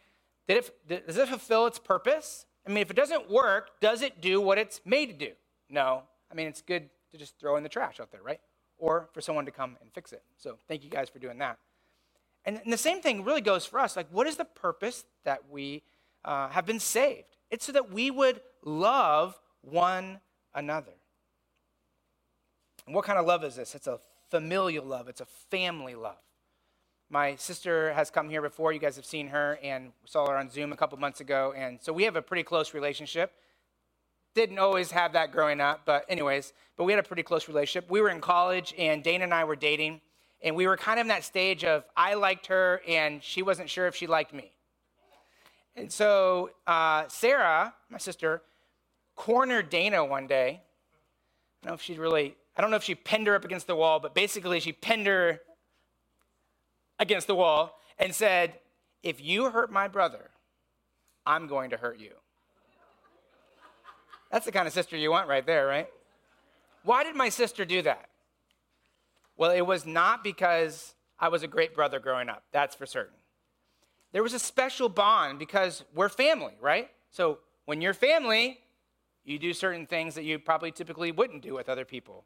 [0.47, 2.45] did it, does it fulfill its purpose?
[2.67, 5.33] I mean, if it doesn't work, does it do what it's made to do?
[5.69, 6.03] No.
[6.31, 8.41] I mean, it's good to just throw in the trash out there, right?
[8.79, 10.23] Or for someone to come and fix it.
[10.37, 11.59] So thank you guys for doing that.
[12.45, 13.97] And, and the same thing really goes for us.
[13.97, 15.83] Like, what is the purpose that we
[16.25, 17.37] uh, have been saved?
[17.51, 20.21] It's so that we would love one
[20.55, 20.93] another.
[22.87, 23.75] And what kind of love is this?
[23.75, 26.17] It's a familial love, it's a family love.
[27.13, 28.73] My sister has come here before.
[28.73, 31.53] You guys have seen her and saw her on Zoom a couple months ago.
[31.57, 33.33] And so we have a pretty close relationship.
[34.35, 37.91] Didn't always have that growing up, but, anyways, but we had a pretty close relationship.
[37.91, 40.01] We were in college, and Dana and I were dating.
[40.41, 43.69] And we were kind of in that stage of I liked her, and she wasn't
[43.69, 44.53] sure if she liked me.
[45.75, 48.43] And so uh, Sarah, my sister,
[49.17, 50.63] cornered Dana one day.
[51.63, 53.67] I don't know if she really, I don't know if she pinned her up against
[53.67, 55.41] the wall, but basically she pinned her
[57.01, 58.61] against the wall and said,
[59.03, 60.31] If you hurt my brother,
[61.27, 62.13] I'm going to hurt you.
[64.31, 65.89] That's the kind of sister you want right there, right?
[66.85, 68.09] Why did my sister do that?
[69.37, 73.17] Well, it was not because I was a great brother growing up, that's for certain.
[74.13, 76.91] There was a special bond because we're family, right?
[77.11, 78.61] So when you're family,
[79.25, 82.25] you do certain things that you probably typically wouldn't do with other people.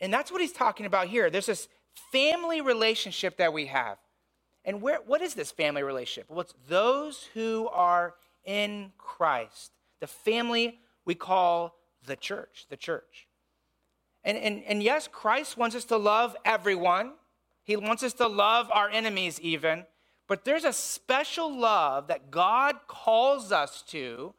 [0.00, 1.30] And that's what he's talking about here.
[1.30, 1.68] There's this
[2.12, 3.98] family relationship that we have.
[4.64, 6.28] And where, what is this family relationship?
[6.28, 11.74] Well, it's those who are in Christ, the family we call
[12.06, 13.28] the church, the church.
[14.24, 17.12] And, and, and yes, Christ wants us to love everyone.
[17.62, 19.84] He wants us to love our enemies, even.
[20.26, 24.34] But there's a special love that God calls us to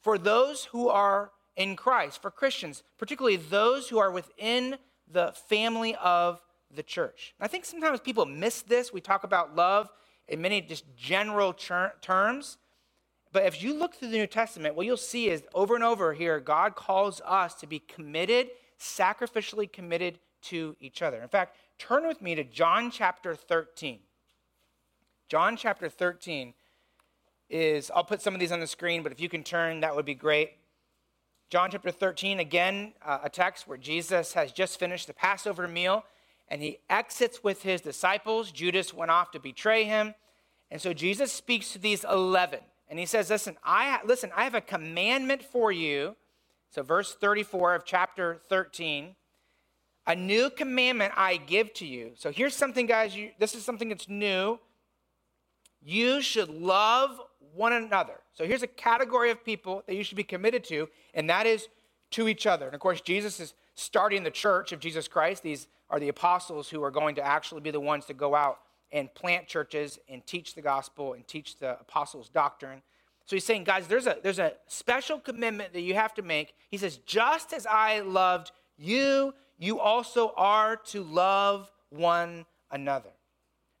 [0.00, 4.78] for those who are in Christ, for Christians, particularly those who are within
[5.10, 6.40] the family of
[6.74, 7.34] the church.
[7.40, 8.92] I think sometimes people miss this.
[8.92, 9.90] We talk about love
[10.28, 12.58] in many just general ter- terms.
[13.32, 16.12] But if you look through the New Testament, what you'll see is over and over
[16.12, 21.22] here, God calls us to be committed, sacrificially committed to each other.
[21.22, 24.00] In fact, turn with me to John chapter 13.
[25.28, 26.52] John chapter 13
[27.48, 29.96] is, I'll put some of these on the screen, but if you can turn, that
[29.96, 30.52] would be great.
[31.48, 36.04] John chapter 13, again, uh, a text where Jesus has just finished the Passover meal
[36.48, 38.52] and he exits with his disciples.
[38.52, 40.14] Judas went off to betray him.
[40.70, 44.54] And so Jesus speaks to these 11 and he says, "Listen, I listen, I have
[44.54, 46.16] a commandment for you."
[46.70, 49.14] So verse 34 of chapter 13,
[50.06, 52.12] a new commandment I give to you.
[52.16, 54.58] So here's something guys, you, this is something that's new.
[55.82, 57.20] You should love
[57.54, 58.20] one another.
[58.32, 61.68] So here's a category of people that you should be committed to, and that is
[62.12, 62.66] to each other.
[62.66, 65.42] And of course, Jesus is starting the church of Jesus Christ.
[65.42, 68.58] These are the apostles who are going to actually be the ones to go out
[68.90, 72.82] and plant churches and teach the gospel and teach the apostles' doctrine.
[73.24, 76.54] So he's saying, guys, there's a, there's a special commitment that you have to make.
[76.68, 83.10] He says, just as I loved you, you also are to love one another.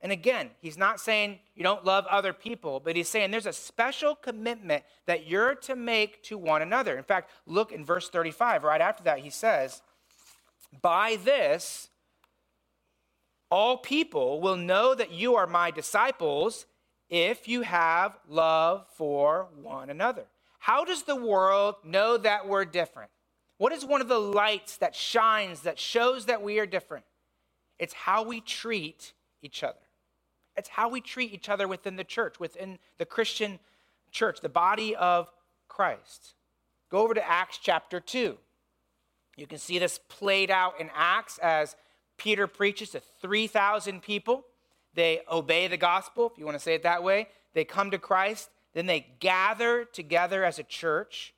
[0.02, 3.52] And again, he's not saying you don't love other people, but he's saying there's a
[3.52, 6.98] special commitment that you're to make to one another.
[6.98, 8.64] In fact, look in verse 35.
[8.64, 9.80] Right after that, he says,
[10.82, 11.88] By this,
[13.48, 16.66] all people will know that you are my disciples
[17.08, 20.24] if you have love for one another.
[20.58, 23.10] How does the world know that we're different?
[23.58, 27.04] What is one of the lights that shines that shows that we are different?
[27.78, 29.12] It's how we treat
[29.42, 29.78] each other.
[30.56, 33.58] It's how we treat each other within the church, within the Christian
[34.10, 35.30] church, the body of
[35.68, 36.34] Christ.
[36.90, 38.36] Go over to Acts chapter 2.
[39.36, 41.74] You can see this played out in Acts as
[42.18, 44.44] Peter preaches to 3,000 people.
[44.94, 47.28] They obey the gospel, if you want to say it that way.
[47.54, 48.50] They come to Christ.
[48.74, 51.32] Then they gather together as a church.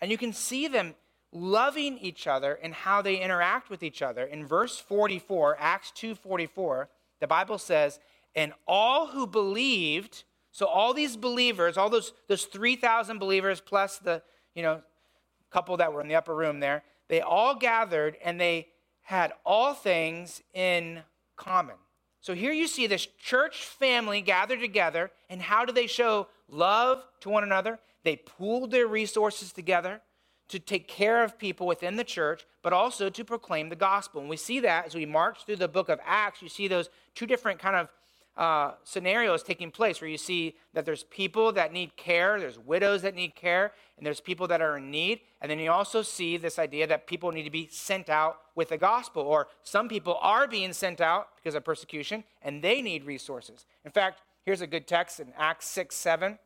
[0.00, 0.94] And you can see them
[1.32, 4.24] loving each other and how they interact with each other.
[4.24, 6.88] In verse 44, Acts 2:44,
[7.20, 7.98] the Bible says,
[8.34, 14.22] and all who believed, so all these believers, all those, those 3,000 believers plus the,
[14.54, 14.82] you know,
[15.50, 18.68] couple that were in the upper room there, they all gathered and they
[19.02, 21.00] had all things in
[21.36, 21.76] common.
[22.20, 27.04] So here you see this church family gathered together, and how do they show love
[27.20, 27.80] to one another?
[28.04, 30.00] They pooled their resources together
[30.48, 34.20] to take care of people within the church, but also to proclaim the gospel.
[34.20, 36.90] And we see that as we march through the book of Acts, you see those
[37.14, 37.88] two different kind of
[38.36, 43.02] uh, scenarios taking place where you see that there's people that need care, there's widows
[43.02, 45.20] that need care, and there's people that are in need.
[45.40, 48.70] And then you also see this idea that people need to be sent out with
[48.70, 53.04] the gospel, or some people are being sent out because of persecution and they need
[53.04, 53.66] resources.
[53.84, 56.38] In fact, here's a good text in Acts 6 7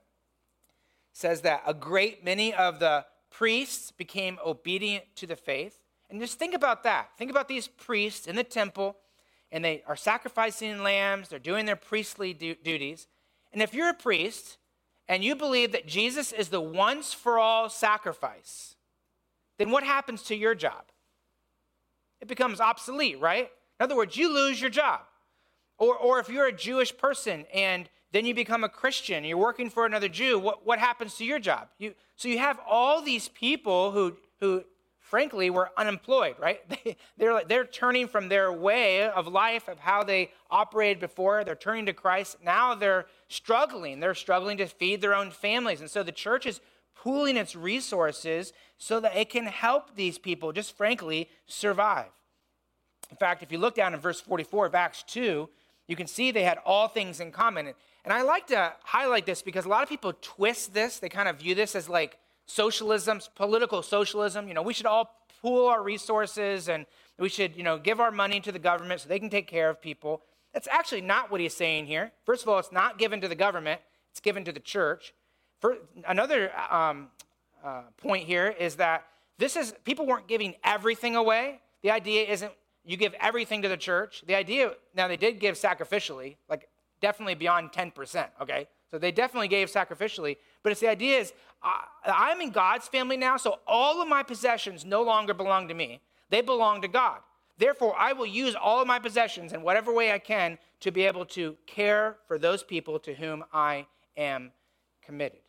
[1.13, 5.81] says that a great many of the priests became obedient to the faith.
[6.11, 7.09] And just think about that.
[7.17, 8.97] Think about these priests in the temple
[9.53, 13.07] and they are sacrificing lambs, they're doing their priestly du- duties.
[13.53, 14.59] And if you're a priest
[15.09, 18.77] and you believe that Jesus is the once for all sacrifice,
[19.59, 20.85] then what happens to your job?
[22.21, 23.51] It becomes obsolete, right?
[23.79, 25.01] In other words, you lose your job.
[25.79, 29.69] Or, or if you're a Jewish person and then you become a Christian, you're working
[29.69, 31.69] for another Jew, what, what happens to your job?
[31.79, 34.65] You, so you have all these people who, who
[35.09, 36.61] frankly were unemployed, right?
[36.69, 41.45] They, they're, like, they're turning from their way of life, of how they operated before,
[41.45, 42.39] they're turning to Christ.
[42.43, 44.01] Now they're struggling.
[44.01, 45.81] They're struggling to feed their own families.
[45.81, 46.61] And so the church is
[46.95, 52.11] pooling its resources so that it can help these people, just frankly, survive.
[53.11, 55.49] In fact, if you look down in verse 44 of Acts 2,
[55.87, 57.73] you can see they had all things in common.
[58.05, 60.99] And I like to highlight this because a lot of people twist this.
[60.99, 64.49] They kind of view this as like socialism, political socialism.
[64.49, 65.11] You know, we should all
[65.43, 66.87] pool our resources and
[67.19, 69.69] we should, you know, give our money to the government so they can take care
[69.69, 70.23] of people.
[70.53, 72.13] That's actually not what he's saying here.
[72.25, 73.81] First of all, it's not given to the government,
[74.11, 75.13] it's given to the church.
[75.61, 77.09] For, another um,
[77.65, 79.05] uh, point here is that
[79.39, 81.61] this is people weren't giving everything away.
[81.83, 82.53] The idea isn't
[82.85, 84.23] you give everything to the church.
[84.27, 86.69] The idea now they did give sacrificially, like
[87.01, 88.69] definitely beyond 10%, okay?
[88.91, 91.33] So they definitely gave sacrificially, but it's the idea is
[92.05, 96.01] I'm in God's family now, so all of my possessions no longer belong to me.
[96.31, 97.21] They belong to God.
[97.59, 101.03] Therefore, I will use all of my possessions in whatever way I can to be
[101.03, 104.53] able to care for those people to whom I am
[105.03, 105.41] committed.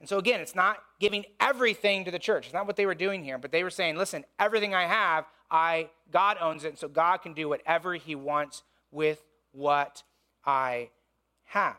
[0.00, 2.46] And so, again, it's not giving everything to the church.
[2.46, 5.26] It's not what they were doing here, but they were saying, listen, everything I have,
[5.48, 10.02] I, God owns it, so God can do whatever He wants with what
[10.44, 10.90] I
[11.44, 11.76] have.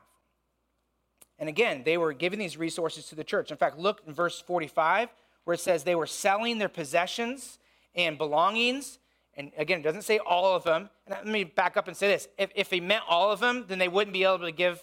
[1.39, 3.51] And again, they were giving these resources to the church.
[3.51, 5.09] In fact, look in verse 45
[5.43, 7.59] where it says they were selling their possessions
[7.95, 8.99] and belongings.
[9.35, 10.89] And again, it doesn't say all of them.
[11.05, 12.27] And let me back up and say this.
[12.37, 14.81] If, if he meant all of them, then they wouldn't be able to give,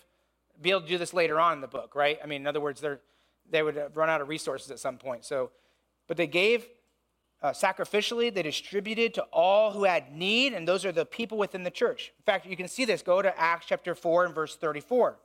[0.60, 2.18] be able to do this later on in the book, right?
[2.22, 3.00] I mean, in other words, they're,
[3.50, 5.24] they would have run out of resources at some point.
[5.24, 5.50] So,
[6.08, 6.66] but they gave
[7.42, 11.62] uh, sacrificially, they distributed to all who had need, and those are the people within
[11.62, 12.12] the church.
[12.18, 13.02] In fact, you can see this.
[13.02, 15.16] Go to Acts chapter 4 and verse 34.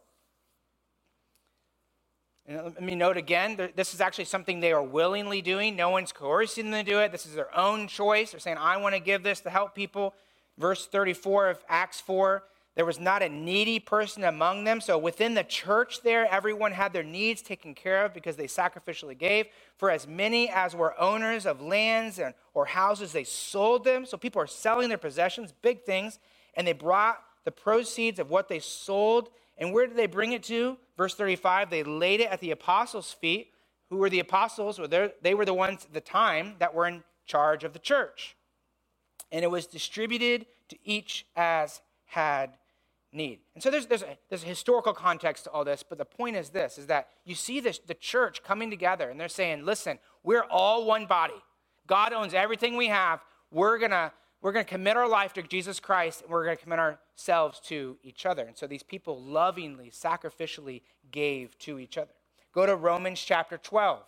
[2.47, 5.75] And let me note again, this is actually something they are willingly doing.
[5.75, 7.11] No one's coercing them to do it.
[7.11, 8.31] This is their own choice.
[8.31, 10.13] They're saying, I want to give this to help people.
[10.57, 12.43] Verse 34 of Acts 4
[12.75, 14.81] there was not a needy person among them.
[14.81, 19.17] So within the church there, everyone had their needs taken care of because they sacrificially
[19.17, 19.47] gave.
[19.77, 24.05] For as many as were owners of lands and, or houses, they sold them.
[24.05, 26.19] So people are selling their possessions, big things,
[26.55, 29.29] and they brought the proceeds of what they sold.
[29.57, 30.77] And where did they bring it to?
[30.97, 33.53] Verse 35 they laid it at the apostles' feet.
[33.89, 34.79] Who were the apostles?
[34.79, 38.35] Well, they were the ones at the time that were in charge of the church.
[39.31, 42.57] And it was distributed to each as had
[43.15, 43.39] need.
[43.53, 46.35] And so there's, there's, a, there's a historical context to all this, but the point
[46.35, 49.99] is this, is that you see this, the church coming together and they're saying, listen,
[50.23, 51.41] we're all one body.
[51.87, 53.21] God owns everything we have.
[53.51, 56.55] We're going to we're going to commit our life to Jesus Christ and we're going
[56.55, 58.43] to commit ourselves to each other.
[58.43, 62.11] And so these people lovingly, sacrificially gave to each other.
[62.53, 64.03] Go to Romans chapter 12.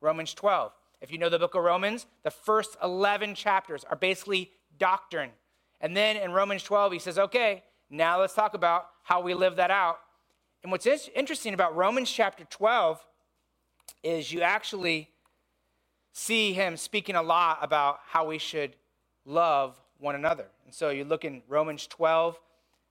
[0.00, 0.72] Romans 12.
[1.02, 5.30] If you know the book of Romans, the first 11 chapters are basically doctrine.
[5.78, 9.56] And then in Romans 12, he says, okay, now let's talk about how we live
[9.56, 9.98] that out.
[10.62, 13.04] And what's interesting about Romans chapter 12
[14.02, 15.10] is you actually
[16.12, 18.76] see him speaking a lot about how we should
[19.26, 20.46] love one another.
[20.64, 22.40] And so you look in Romans 12,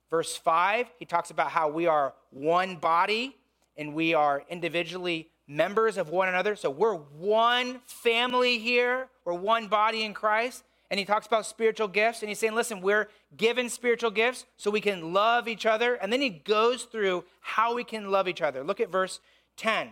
[0.10, 3.36] verse 5, he talks about how we are one body
[3.78, 6.56] and we are individually members of one another.
[6.56, 10.64] So we're one family here, we're one body in Christ.
[10.92, 14.70] And he talks about spiritual gifts, and he's saying, listen, we're given spiritual gifts so
[14.70, 15.96] we can love each other.
[15.96, 18.62] And then he goes through how we can love each other.
[18.62, 19.22] Look at verse
[19.56, 19.92] 10.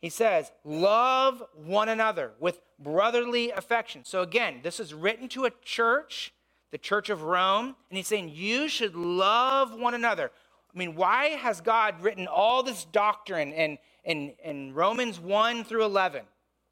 [0.00, 4.04] He says, Love one another with brotherly affection.
[4.04, 6.34] So again, this is written to a church,
[6.72, 10.32] the church of Rome, and he's saying, You should love one another.
[10.74, 15.84] I mean, why has God written all this doctrine in, in, in Romans 1 through
[15.84, 16.22] 11?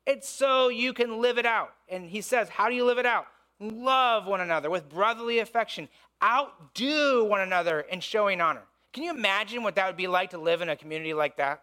[0.07, 1.73] It's so you can live it out.
[1.89, 3.27] And he says, How do you live it out?
[3.61, 5.89] Love one another with brotherly affection.
[6.23, 8.63] Outdo one another in showing honor.
[8.93, 11.63] Can you imagine what that would be like to live in a community like that?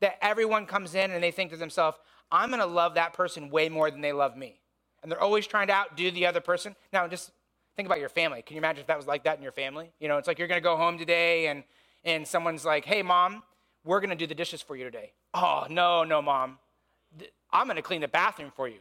[0.00, 1.98] that everyone comes in and they think to themselves,
[2.32, 4.58] I'm going to love that person way more than they love me.
[5.02, 6.74] And they're always trying to outdo the other person.
[6.92, 7.30] Now, just
[7.76, 8.42] think about your family.
[8.42, 9.90] Can you imagine if that was like that in your family?
[9.98, 11.64] You know, it's like you're going to go home today and,
[12.04, 13.42] and someone's like, hey, mom,
[13.84, 15.12] we're going to do the dishes for you today.
[15.32, 16.58] Oh, no, no, mom.
[17.50, 18.78] I'm going to clean the bathroom for you.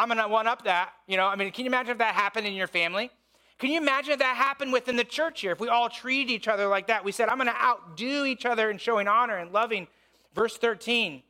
[0.00, 0.92] I'm going to one up that.
[1.06, 3.10] You know, I mean, can you imagine if that happened in your family?
[3.58, 5.52] Can you imagine if that happened within the church here?
[5.52, 8.46] If we all treated each other like that, we said, I'm going to outdo each
[8.46, 9.86] other in showing honor and loving
[10.34, 11.22] Verse 13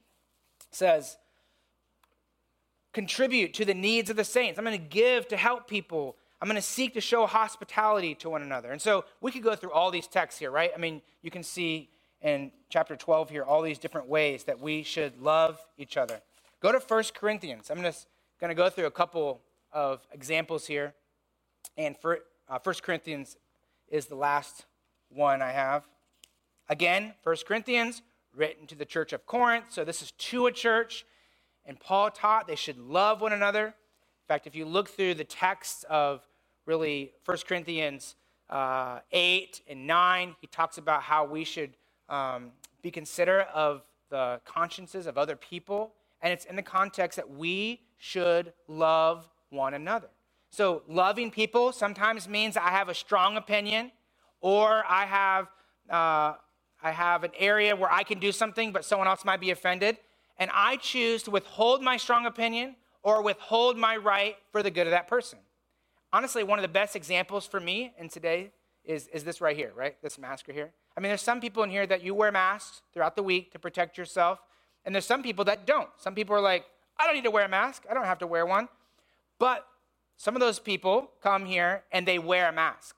[0.71, 1.17] says,
[2.93, 4.59] contribute to the needs of the saints.
[4.59, 6.17] I'm going to give to help people.
[6.41, 8.71] I'm going to seek to show hospitality to one another.
[8.71, 10.71] And so we could go through all these texts here, right?
[10.75, 11.89] I mean, you can see
[12.21, 16.21] in chapter 12 here all these different ways that we should love each other.
[16.61, 17.71] Go to 1 Corinthians.
[17.71, 18.07] I'm just
[18.41, 20.95] going to go through a couple of examples here.
[21.77, 23.37] And for, uh, 1 Corinthians
[23.89, 24.65] is the last
[25.11, 25.87] one I have.
[26.69, 28.01] Again, 1 Corinthians,
[28.35, 29.67] written to the church of Corinth.
[29.69, 31.05] So this is to a church.
[31.67, 33.67] And Paul taught they should love one another.
[33.67, 36.27] In fact, if you look through the texts of
[36.65, 38.15] really 1 Corinthians
[38.49, 41.77] uh, 8 and 9, he talks about how we should
[42.09, 45.93] um, be considerate of the consciences of other people.
[46.23, 50.09] And it's in the context that we should love one another.
[50.49, 53.93] So, loving people sometimes means I have a strong opinion
[54.41, 55.47] or I have,
[55.89, 56.35] uh,
[56.83, 59.99] I have an area where I can do something, but someone else might be offended.
[60.39, 64.87] And I choose to withhold my strong opinion or withhold my right for the good
[64.87, 65.39] of that person.
[66.13, 68.51] Honestly, one of the best examples for me in today
[68.83, 69.97] is, is this right here, right?
[70.03, 70.73] This mask right here.
[70.97, 73.59] I mean, there's some people in here that you wear masks throughout the week to
[73.59, 74.41] protect yourself,
[74.85, 75.91] and there's some people that don't.
[75.99, 76.65] Some people are like,
[77.01, 78.69] I don't need to wear a mask, I don't have to wear one.
[79.39, 79.67] But
[80.17, 82.97] some of those people come here and they wear a mask.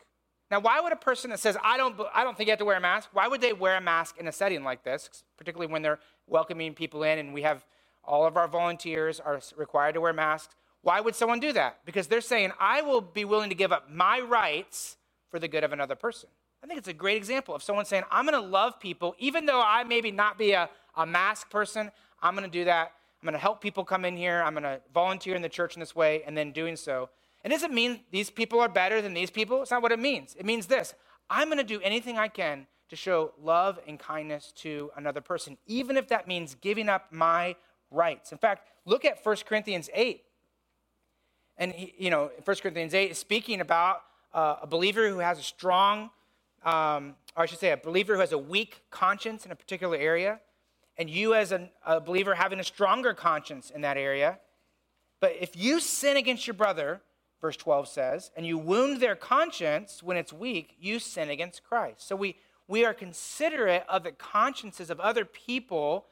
[0.51, 2.65] Now, why would a person that says, I don't, I don't think you have to
[2.65, 5.73] wear a mask, why would they wear a mask in a setting like this, particularly
[5.73, 7.65] when they're welcoming people in and we have
[8.05, 10.55] all of our volunteers are required to wear masks?
[10.83, 11.79] Why would someone do that?
[11.87, 14.97] Because they're saying, I will be willing to give up my rights
[15.31, 16.29] for the good of another person.
[16.63, 19.47] I think it's a great example of someone saying, I'm going to love people, even
[19.47, 21.91] though I maybe not be a, a mask person,
[22.21, 22.93] I'm going to do that.
[23.23, 24.43] I'm going to help people come in here.
[24.43, 27.09] I'm going to volunteer in the church in this way, and then doing so
[27.45, 29.63] And it doesn't mean these people are better than these people.
[29.63, 30.35] It's not what it means.
[30.39, 30.95] It means this
[31.31, 35.57] I'm going to do anything I can to show love and kindness to another person,
[35.67, 37.55] even if that means giving up my
[37.91, 38.33] rights.
[38.33, 40.23] In fact, look at 1 Corinthians 8.
[41.59, 44.03] And, you know, 1 Corinthians 8 is speaking about
[44.35, 46.11] uh, a believer who has a strong,
[46.65, 49.97] um, or I should say, a believer who has a weak conscience in a particular
[49.97, 50.41] area,
[50.97, 54.39] and you as a, a believer having a stronger conscience in that area.
[55.21, 57.01] But if you sin against your brother,
[57.41, 62.07] verse 12 says, and you wound their conscience when it's weak, you sin against Christ.
[62.07, 62.37] So we,
[62.69, 66.07] we are considerate of the consciences of other people,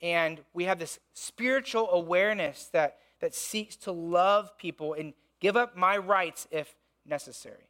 [0.00, 5.76] and we have this spiritual awareness that, that seeks to love people and give up
[5.76, 6.74] my rights if
[7.04, 7.68] necessary.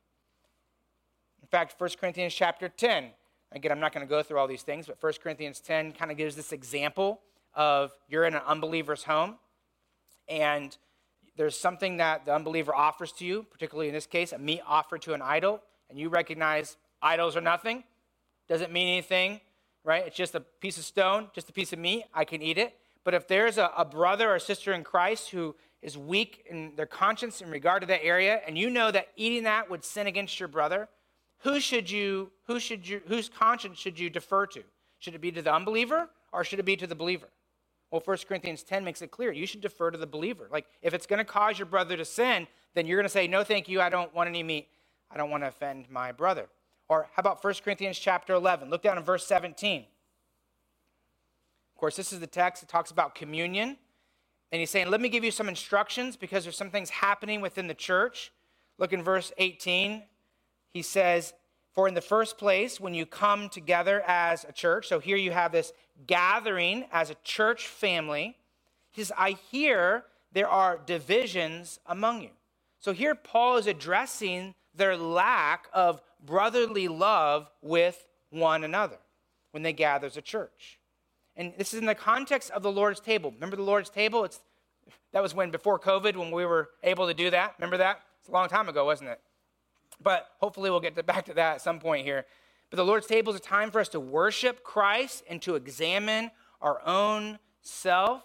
[1.43, 3.11] In fact, 1 Corinthians chapter 10,
[3.53, 6.11] again, I'm not going to go through all these things, but 1 Corinthians 10 kind
[6.11, 7.20] of gives this example
[7.55, 9.36] of you're in an unbeliever's home,
[10.28, 10.76] and
[11.36, 15.03] there's something that the unbeliever offers to you, particularly in this case, a meat offered
[15.03, 17.84] to an idol, and you recognize idols are nothing,
[18.49, 19.40] doesn't mean anything,
[19.84, 20.07] right?
[20.07, 22.76] It's just a piece of stone, just a piece of meat, I can eat it.
[23.05, 26.86] But if there's a, a brother or sister in Christ who is weak in their
[26.86, 30.40] conscience in regard to that area, and you know that eating that would sin against
[30.40, 30.88] your brother,
[31.47, 34.64] who should you, who should you, whose conscience should you defer to?
[34.99, 37.28] Should it be to the unbeliever or should it be to the believer?
[37.92, 39.30] Well, 1 Corinthians 10 makes it clear.
[39.30, 40.49] You should defer to the believer.
[40.51, 43.28] Like, if it's going to cause your brother to sin, then you're going to say,
[43.28, 43.80] No, thank you.
[43.80, 44.66] I don't want any meat.
[45.09, 46.49] I don't want to offend my brother.
[46.88, 48.68] Or how about 1 Corinthians chapter 11?
[48.68, 49.82] Look down in verse 17.
[49.82, 53.76] Of course, this is the text that talks about communion.
[54.51, 57.68] And he's saying, Let me give you some instructions because there's some things happening within
[57.68, 58.32] the church.
[58.78, 60.03] Look in verse 18.
[60.77, 61.33] He says,
[61.72, 65.31] For in the first place, when you come together as a church, so here you
[65.31, 65.72] have this
[66.07, 68.37] gathering as a church family.
[68.93, 72.29] He says, I hear there are divisions among you.
[72.79, 78.99] So here Paul is addressing their lack of brotherly love with one another
[79.53, 80.79] when they gather as a church.
[81.37, 83.31] And this is in the context of the Lord's table.
[83.31, 84.24] Remember the Lord's table?
[84.24, 84.43] It's,
[85.12, 87.55] that was when before COVID when we were able to do that.
[87.57, 88.03] Remember that?
[88.20, 89.20] It's a long time ago, wasn't it?
[90.03, 92.26] But hopefully we'll get to, back to that at some point here.
[92.70, 96.30] But the Lord's table is a time for us to worship Christ and to examine
[96.61, 98.22] our own self.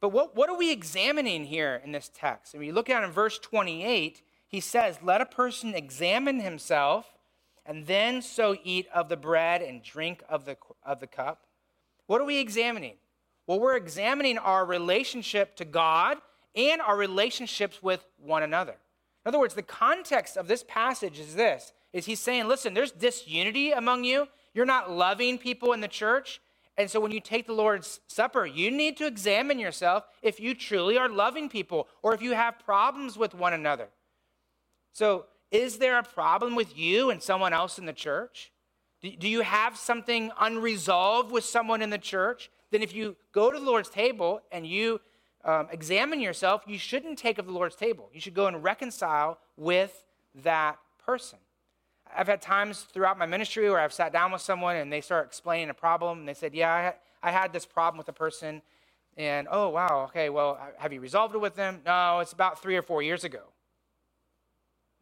[0.00, 2.54] But what, what are we examining here in this text?
[2.54, 7.06] If you look at in verse 28, he says, Let a person examine himself
[7.66, 11.46] and then so eat of the bread and drink of the, of the cup.
[12.06, 12.96] What are we examining?
[13.46, 16.18] Well, we're examining our relationship to God
[16.54, 18.76] and our relationships with one another.
[19.24, 22.90] In other words, the context of this passage is this is he's saying, listen, there's
[22.90, 24.26] disunity among you.
[24.52, 26.40] You're not loving people in the church.
[26.76, 30.54] And so when you take the Lord's Supper, you need to examine yourself if you
[30.54, 33.88] truly are loving people or if you have problems with one another.
[34.92, 38.52] So, is there a problem with you and someone else in the church?
[39.00, 42.50] Do you have something unresolved with someone in the church?
[42.72, 45.00] Then, if you go to the Lord's table and you
[45.44, 48.08] um, examine yourself, you shouldn't take of the Lord's table.
[48.12, 50.04] You should go and reconcile with
[50.42, 51.38] that person.
[52.16, 55.26] I've had times throughout my ministry where I've sat down with someone and they start
[55.26, 58.62] explaining a problem and they said, Yeah, I, I had this problem with a person.
[59.16, 61.82] And oh, wow, okay, well, have you resolved it with them?
[61.86, 63.42] No, it's about three or four years ago.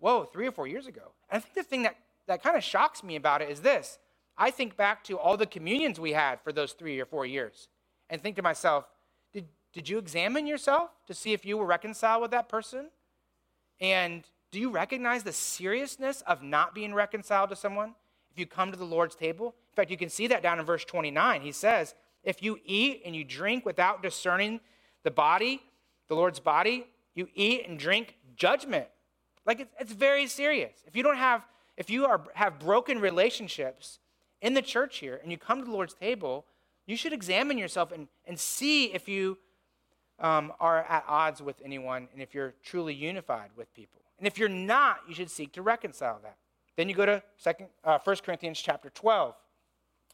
[0.00, 1.12] Whoa, three or four years ago.
[1.30, 3.98] And I think the thing that, that kind of shocks me about it is this
[4.36, 7.68] I think back to all the communions we had for those three or four years
[8.10, 8.84] and think to myself,
[9.72, 12.90] did, you examine yourself to see if you were reconciled with that person?
[13.80, 17.94] And do you recognize the seriousness of not being reconciled to someone
[18.30, 19.54] if you come to the Lord's table?
[19.72, 21.40] In fact, you can see that down in verse 29.
[21.40, 24.60] He says, If you eat and you drink without discerning
[25.02, 25.62] the body,
[26.08, 28.86] the Lord's body, you eat and drink judgment.
[29.46, 30.74] Like it's, it's very serious.
[30.86, 31.46] If you don't have,
[31.76, 33.98] if you are, have broken relationships
[34.40, 36.44] in the church here and you come to the Lord's table,
[36.86, 39.38] you should examine yourself and, and see if you
[40.22, 44.00] um, are at odds with anyone and if you're truly unified with people.
[44.18, 46.36] And if you're not, you should seek to reconcile that.
[46.76, 49.34] Then you go to second, uh, 1 Corinthians chapter 12.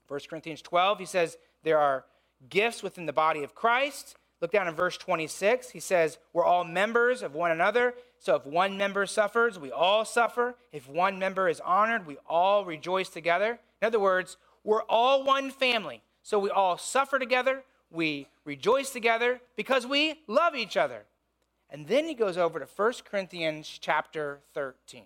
[0.08, 2.04] 1 Corinthians 12, he says, there are
[2.48, 4.16] gifts within the body of Christ.
[4.40, 5.70] Look down in verse 26.
[5.70, 7.94] He says, We're all members of one another.
[8.18, 10.56] So if one member suffers, we all suffer.
[10.72, 13.58] If one member is honored, we all rejoice together.
[13.82, 16.02] In other words, we're all one family.
[16.22, 17.64] So we all suffer together.
[17.90, 21.04] We rejoice together because we love each other.
[21.70, 25.04] And then he goes over to 1 Corinthians chapter 13.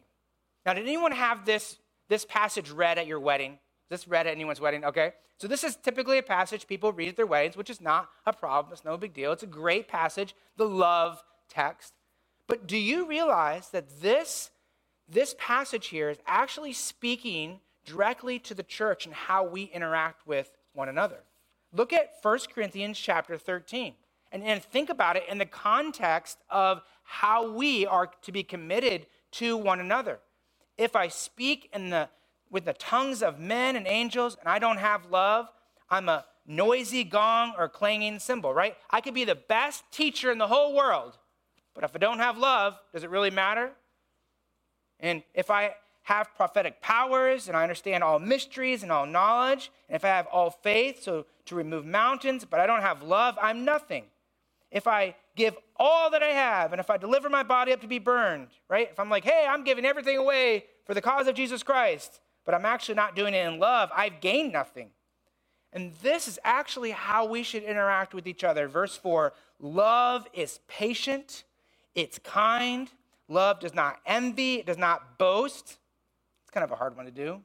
[0.64, 1.78] Now, did anyone have this,
[2.08, 3.52] this passage read at your wedding?
[3.52, 4.84] Is this read at anyone's wedding?
[4.84, 5.12] Okay.
[5.38, 8.32] So this is typically a passage people read at their weddings, which is not a
[8.32, 8.72] problem.
[8.72, 9.32] It's no big deal.
[9.32, 11.94] It's a great passage, the love text.
[12.46, 14.50] But do you realize that this,
[15.08, 20.50] this passage here is actually speaking directly to the church and how we interact with
[20.74, 21.18] one another?
[21.72, 23.94] Look at 1 Corinthians chapter 13
[24.30, 29.06] and, and think about it in the context of how we are to be committed
[29.32, 30.20] to one another.
[30.76, 32.08] If I speak in the,
[32.50, 35.48] with the tongues of men and angels and I don't have love,
[35.88, 38.76] I'm a noisy gong or clanging cymbal, right?
[38.90, 41.18] I could be the best teacher in the whole world,
[41.74, 43.72] but if I don't have love, does it really matter?
[45.00, 49.96] And if I have prophetic powers and I understand all mysteries and all knowledge, and
[49.96, 53.64] if I have all faith, so to remove mountains, but I don't have love, I'm
[53.64, 54.04] nothing
[54.72, 57.86] if I give all that I have and if I deliver my body up to
[57.86, 58.88] be burned, right?
[58.90, 62.54] If I'm like, hey, I'm giving everything away for the cause of Jesus Christ, but
[62.54, 64.90] I'm actually not doing it in love, I've gained nothing.
[65.72, 68.68] And this is actually how we should interact with each other.
[68.68, 71.44] Verse 4 love is patient,
[71.94, 72.90] it's kind,
[73.28, 75.78] love does not envy, it does not boast.
[76.52, 77.40] Kind of a hard one to do.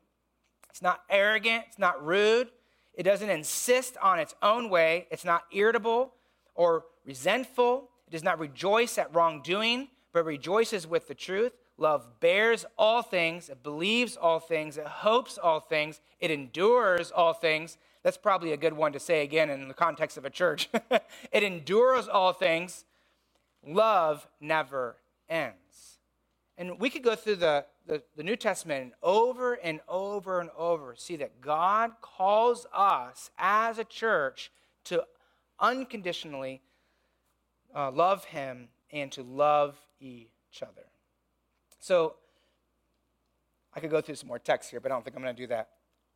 [0.69, 2.49] It's not arrogant, it's not rude,
[2.93, 6.13] it doesn't insist on its own way, it's not irritable
[6.53, 7.89] or resentful.
[8.07, 11.53] It does not rejoice at wrongdoing, but rejoices with the truth.
[11.77, 17.33] Love bears all things, it believes all things, it hopes all things, it endures all
[17.33, 17.77] things.
[18.01, 20.69] That's probably a good one to say again in the context of a church.
[21.31, 22.85] it endures all things.
[23.65, 24.95] Love never
[25.29, 25.97] ends.
[26.57, 30.49] And we could go through the, the, the, New Testament and over and over and
[30.57, 34.51] over see that God calls us as a church
[34.85, 35.03] to
[35.59, 36.61] unconditionally
[37.75, 40.85] uh, love Him and to love each other.
[41.79, 42.15] So,
[43.73, 45.41] I could go through some more text here, but I don't think I'm going to
[45.41, 45.69] do that.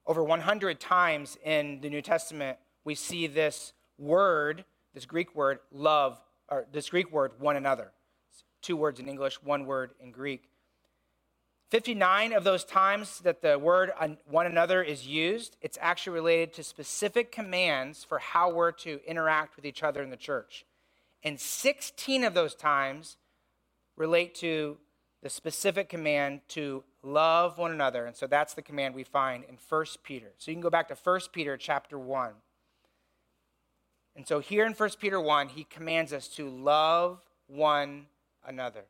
[0.07, 4.65] Over 100 times in the New Testament, we see this word,
[4.95, 6.19] this Greek word, love,
[6.49, 7.91] or this Greek word, one another.
[8.31, 10.49] It's two words in English, one word in Greek.
[11.71, 13.91] 59 of those times that the word
[14.29, 19.55] one another is used, it's actually related to specific commands for how we're to interact
[19.55, 20.65] with each other in the church.
[21.23, 23.15] And 16 of those times
[23.95, 24.77] relate to
[25.23, 28.05] the specific command to love one another.
[28.05, 30.33] And so that's the command we find in 1 Peter.
[30.39, 32.31] So you can go back to 1 Peter chapter 1.
[34.17, 38.07] And so here in 1 Peter 1, he commands us to love one
[38.45, 38.83] another.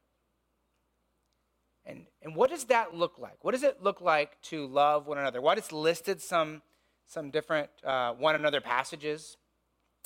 [1.85, 3.43] And, and what does that look like?
[3.43, 5.41] What does it look like to love one another?
[5.41, 6.61] What is listed some,
[7.07, 9.37] some different uh, one another passages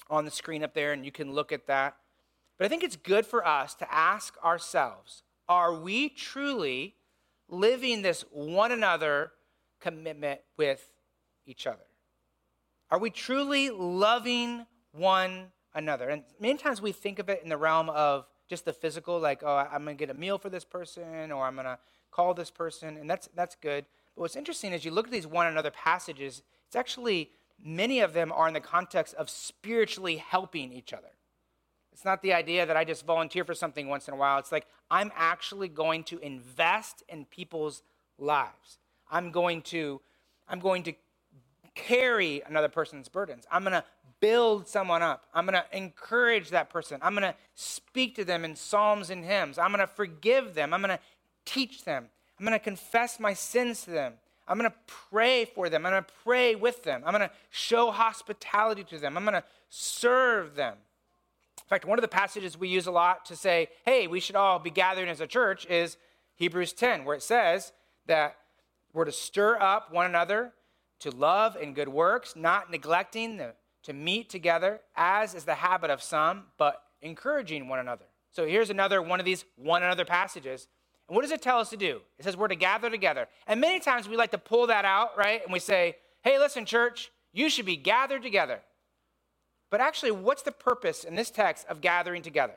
[0.09, 1.97] on the screen up there, and you can look at that.
[2.57, 6.95] But I think it's good for us to ask ourselves are we truly
[7.47, 9.32] living this one another
[9.80, 10.91] commitment with
[11.45, 11.86] each other?
[12.89, 16.09] Are we truly loving one another?
[16.09, 19.41] And many times we think of it in the realm of just the physical, like,
[19.43, 21.79] oh, I'm going to get a meal for this person, or I'm going to
[22.11, 23.85] call this person, and that's, that's good.
[24.15, 27.31] But what's interesting is you look at these one another passages, it's actually,
[27.63, 31.09] many of them are in the context of spiritually helping each other.
[31.95, 34.37] It's not the idea that I just volunteer for something once in a while.
[34.37, 37.83] It's like I'm actually going to invest in people's
[38.17, 38.79] lives.
[39.09, 40.01] I'm going to
[40.49, 40.93] I'm going to
[41.73, 43.45] carry another person's burdens.
[43.49, 43.83] I'm going to
[44.20, 45.26] build someone up.
[45.34, 46.99] I'm going to encourage that person.
[47.01, 49.57] I'm going to speak to them in psalms and hymns.
[49.57, 50.74] I'm going to forgive them.
[50.74, 51.03] I'm going to
[51.45, 52.07] teach them.
[52.39, 54.13] I'm going to confess my sins to them.
[54.47, 55.86] I'm going to pray for them.
[55.86, 57.03] I'm going to pray with them.
[57.05, 59.18] I'm going to show hospitality to them.
[59.18, 60.76] I'm going to serve them.
[61.57, 64.36] In fact, one of the passages we use a lot to say, hey, we should
[64.36, 65.97] all be gathering as a church is
[66.36, 67.72] Hebrews 10, where it says
[68.05, 68.36] that
[68.93, 70.53] we're to stir up one another
[70.99, 73.53] to love and good works, not neglecting the,
[73.86, 78.05] to meet together, as is the habit of some, but encouraging one another.
[78.31, 80.67] So here's another one of these one another passages.
[81.07, 82.01] And what does it tell us to do?
[82.17, 83.27] It says we're to gather together.
[83.47, 85.43] And many times we like to pull that out, right?
[85.43, 88.59] And we say, hey, listen, church, you should be gathered together.
[89.69, 92.55] But actually, what's the purpose in this text of gathering together?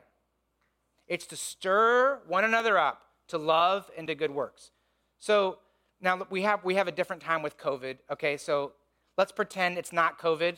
[1.07, 4.71] It's to stir one another up to love and to good works.
[5.19, 5.59] So
[6.01, 7.97] now we have we have a different time with COVID.
[8.11, 8.73] Okay, so
[9.17, 10.57] let's pretend it's not COVID.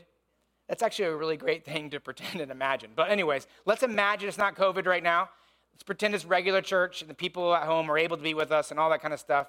[0.71, 2.91] That's actually a really great thing to pretend and imagine.
[2.95, 5.27] But anyways, let's imagine it's not COVID right now.
[5.73, 8.53] Let's pretend it's regular church and the people at home are able to be with
[8.53, 9.47] us and all that kind of stuff.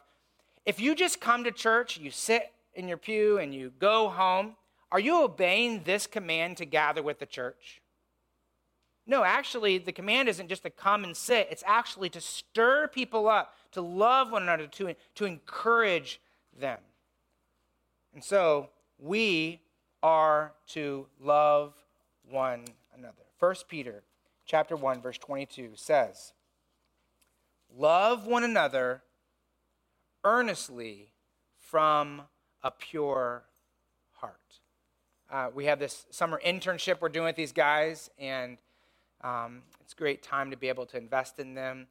[0.67, 4.57] If you just come to church, you sit in your pew and you go home,
[4.91, 7.81] are you obeying this command to gather with the church?
[9.07, 13.29] No, actually, the command isn't just to come and sit, it's actually to stir people
[13.29, 16.21] up, to love one another, to, to encourage
[16.59, 16.81] them.
[18.13, 19.61] And so we
[20.03, 21.75] are to love
[22.29, 23.23] one another.
[23.39, 24.03] 1 Peter
[24.45, 26.33] chapter 1 verse 22 says,
[27.75, 29.03] "Love one another
[30.25, 31.13] earnestly
[31.59, 32.23] from
[32.63, 33.45] a pure
[34.13, 34.61] heart."
[35.31, 38.59] Uh, we have this summer internship we're doing with these guys, and
[39.23, 41.87] um, it's a great time to be able to invest in them.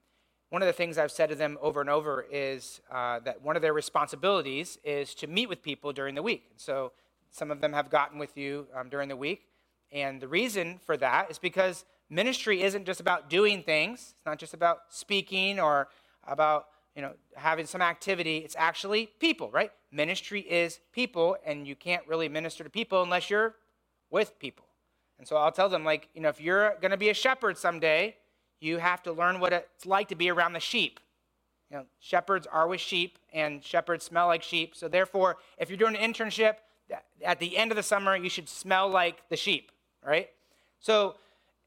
[0.50, 3.56] One of the things I've said to them over and over is uh, that one
[3.56, 6.48] of their responsibilities is to meet with people during the week.
[6.52, 6.92] And So
[7.32, 9.48] some of them have gotten with you um, during the week.
[9.92, 14.38] And the reason for that is because ministry isn't just about doing things, it's not
[14.38, 15.88] just about speaking or
[16.28, 21.74] about you know having some activity it's actually people right ministry is people and you
[21.74, 23.56] can't really minister to people unless you're
[24.10, 24.66] with people
[25.22, 27.56] and so I'll tell them, like, you know, if you're going to be a shepherd
[27.56, 28.16] someday,
[28.60, 31.00] you have to learn what it's like to be around the sheep.
[31.70, 34.76] You know, shepherds are with sheep, and shepherds smell like sheep.
[34.76, 36.56] So therefore, if you're doing an internship,
[37.24, 39.72] at the end of the summer, you should smell like the sheep,
[40.06, 40.30] right?
[40.80, 41.16] So,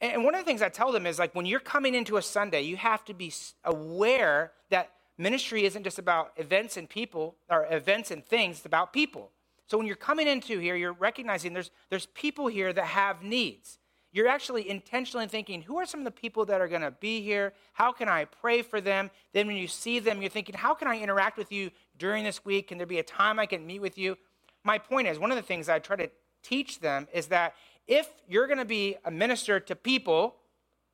[0.01, 2.23] and one of the things I tell them is like when you're coming into a
[2.23, 3.33] Sunday, you have to be
[3.65, 8.93] aware that ministry isn't just about events and people or events and things, it's about
[8.93, 9.31] people.
[9.67, 13.79] So when you're coming into here, you're recognizing there's, there's people here that have needs.
[14.13, 17.21] You're actually intentionally thinking, who are some of the people that are going to be
[17.21, 17.53] here?
[17.73, 19.11] How can I pray for them?
[19.33, 22.45] Then when you see them, you're thinking, how can I interact with you during this
[22.45, 22.69] week?
[22.69, 24.17] Can there be a time I can meet with you?
[24.65, 26.11] My point is, one of the things I try to
[26.43, 27.55] teach them is that
[27.87, 30.37] if you're going to be a minister to people,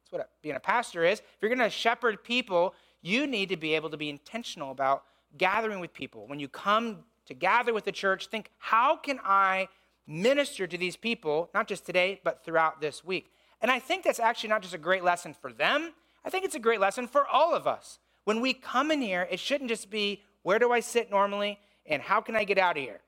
[0.03, 3.57] that's what being a pastor is, if you're going to shepherd people, you need to
[3.57, 5.05] be able to be intentional about
[5.39, 6.27] gathering with people.
[6.27, 9.69] When you come to gather with the church, think, how can I
[10.07, 13.33] minister to these people, not just today, but throughout this week?
[13.63, 15.93] And I think that's actually not just a great lesson for them,
[16.25, 17.99] I think it's a great lesson for all of us.
[18.25, 22.03] When we come in here, it shouldn't just be, where do I sit normally and
[22.03, 23.01] how can I get out of here?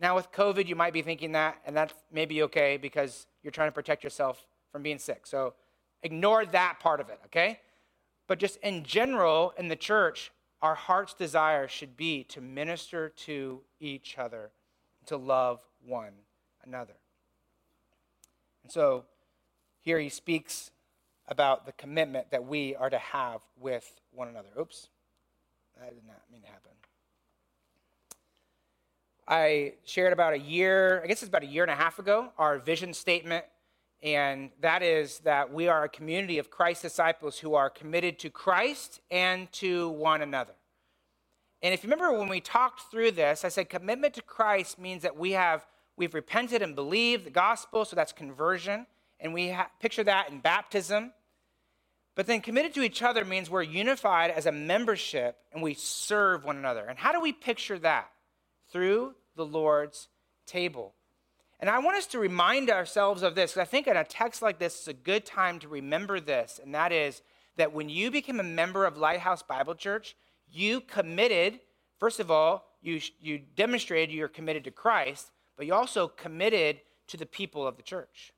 [0.00, 3.68] Now, with COVID, you might be thinking that, and that's maybe okay because you're trying
[3.68, 5.26] to protect yourself from being sick.
[5.26, 5.54] So
[6.02, 7.60] ignore that part of it, okay?
[8.26, 10.32] But just in general, in the church,
[10.62, 14.50] our heart's desire should be to minister to each other,
[15.06, 16.12] to love one
[16.64, 16.94] another.
[18.62, 19.04] And so
[19.80, 20.70] here he speaks
[21.28, 24.48] about the commitment that we are to have with one another.
[24.58, 24.88] Oops,
[25.78, 26.72] that did not mean to happen.
[29.30, 32.32] I shared about a year, I guess it's about a year and a half ago,
[32.36, 33.44] our vision statement
[34.02, 38.30] and that is that we are a community of Christ disciples who are committed to
[38.30, 40.54] Christ and to one another.
[41.62, 45.02] And if you remember when we talked through this, I said commitment to Christ means
[45.02, 45.66] that we have
[45.96, 48.86] we've repented and believed the gospel, so that's conversion,
[49.18, 51.12] and we ha- picture that in baptism.
[52.14, 56.44] But then committed to each other means we're unified as a membership and we serve
[56.44, 56.84] one another.
[56.86, 58.10] And how do we picture that?
[58.72, 60.08] Through the Lord's
[60.46, 60.94] table.
[61.58, 64.58] And I want us to remind ourselves of this, I think in a text like
[64.58, 67.22] this, it's a good time to remember this, and that is
[67.56, 70.14] that when you became a member of Lighthouse Bible Church,
[70.50, 71.60] you committed,
[71.98, 77.16] first of all, you, you demonstrated you're committed to Christ, but you also committed to
[77.16, 78.32] the people of the church.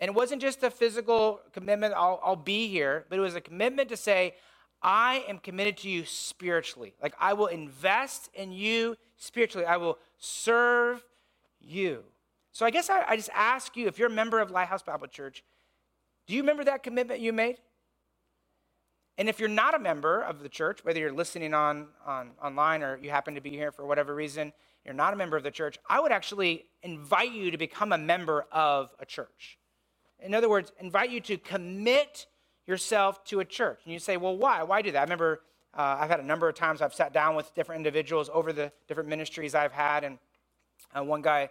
[0.00, 3.40] And it wasn't just a physical commitment, I'll, I'll be here, but it was a
[3.40, 4.34] commitment to say,
[4.84, 6.94] I am committed to you spiritually.
[7.02, 11.02] Like, I will invest in you spiritually, I will serve
[11.58, 12.04] you.
[12.52, 15.06] So, I guess I, I just ask you if you're a member of Lighthouse Bible
[15.06, 15.42] Church,
[16.26, 17.56] do you remember that commitment you made?
[19.16, 22.82] And if you're not a member of the church, whether you're listening on, on online
[22.82, 24.52] or you happen to be here for whatever reason,
[24.84, 27.98] you're not a member of the church, I would actually invite you to become a
[27.98, 29.58] member of a church.
[30.18, 32.26] In other words, invite you to commit
[32.66, 33.80] yourself to a church.
[33.84, 34.62] And you say, well, why?
[34.62, 34.98] Why do that?
[34.98, 35.42] I remember
[35.76, 38.72] uh, I've had a number of times I've sat down with different individuals over the
[38.88, 40.04] different ministries I've had.
[40.04, 40.18] And
[40.94, 41.50] uh, one guy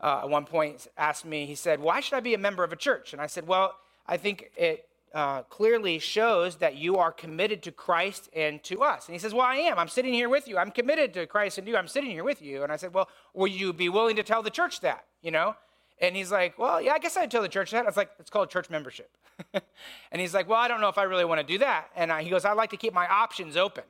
[0.00, 2.72] uh, at one point asked me, he said, why should I be a member of
[2.72, 3.12] a church?
[3.12, 7.72] And I said, well, I think it uh, clearly shows that you are committed to
[7.72, 9.06] Christ and to us.
[9.06, 9.78] And he says, Well, I am.
[9.78, 10.56] I'm sitting here with you.
[10.56, 11.76] I'm committed to Christ and you.
[11.76, 12.62] I'm sitting here with you.
[12.62, 15.04] And I said, Well, will you be willing to tell the church that?
[15.22, 15.56] You know?
[16.00, 17.82] And he's like, Well, yeah, I guess I'd tell the church that.
[17.84, 19.10] I was like, It's called church membership.
[19.54, 21.88] and he's like, Well, I don't know if I really want to do that.
[21.96, 23.84] And I, he goes, I like to keep my options open.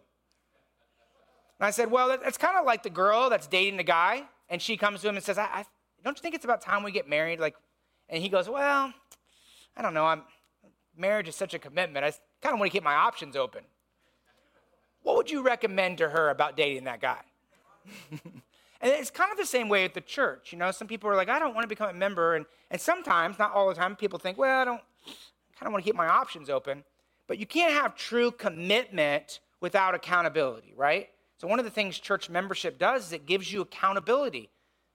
[1.59, 4.25] And I said, Well, it's kind of like the girl that's dating the guy.
[4.49, 5.65] And she comes to him and says, I, I,
[6.05, 7.39] Don't you think it's about time we get married?
[7.39, 7.55] Like,
[8.09, 8.93] and he goes, Well,
[9.77, 10.07] I don't know.
[10.07, 10.23] I'm
[10.97, 12.05] marriage is such a commitment.
[12.05, 13.63] I kind of want to keep my options open.
[15.03, 17.21] What would you recommend to her about dating that guy?
[18.81, 20.53] and it's kind of the same way at the church.
[20.53, 22.35] You know, some people are like, I don't want to become a member.
[22.35, 24.81] And, and sometimes, not all the time, people think, well, I don't,
[25.59, 26.85] kind of want to keep my options open.
[27.27, 31.11] But you can't have true commitment without accountability, right?
[31.37, 34.51] So, one of the things church membership does is it gives you accountability.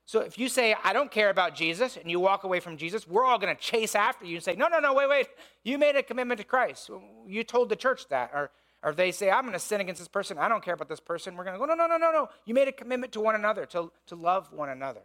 [0.07, 3.07] So if you say, I don't care about Jesus, and you walk away from Jesus,
[3.07, 5.27] we're all going to chase after you and say, No, no, no, wait, wait.
[5.63, 6.91] You made a commitment to Christ.
[7.27, 8.29] You told the church that.
[8.33, 8.51] Or,
[8.85, 11.01] or they say, I'm going to sin against this person, I don't care about this
[11.01, 12.29] person, we're going to go, No, no, no, no, no.
[12.45, 15.01] You made a commitment to one another, to, to love one another.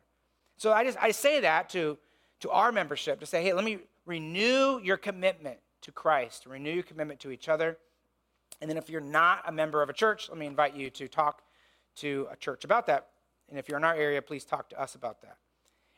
[0.56, 1.98] So I just I say that to,
[2.40, 6.82] to our membership to say, hey, let me renew your commitment to Christ, renew your
[6.84, 7.78] commitment to each other.
[8.60, 11.08] And then if you're not a member of a church, let me invite you to
[11.08, 11.42] talk
[11.96, 13.08] to a church about that
[13.50, 15.36] and if you're in our area, please talk to us about that.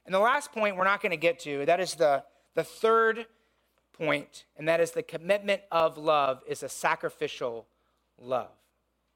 [0.06, 2.24] And the last point we're not going to get to, that is the,
[2.54, 3.26] the third
[3.92, 7.66] point, and that is the commitment of love is a sacrificial
[8.18, 8.50] love.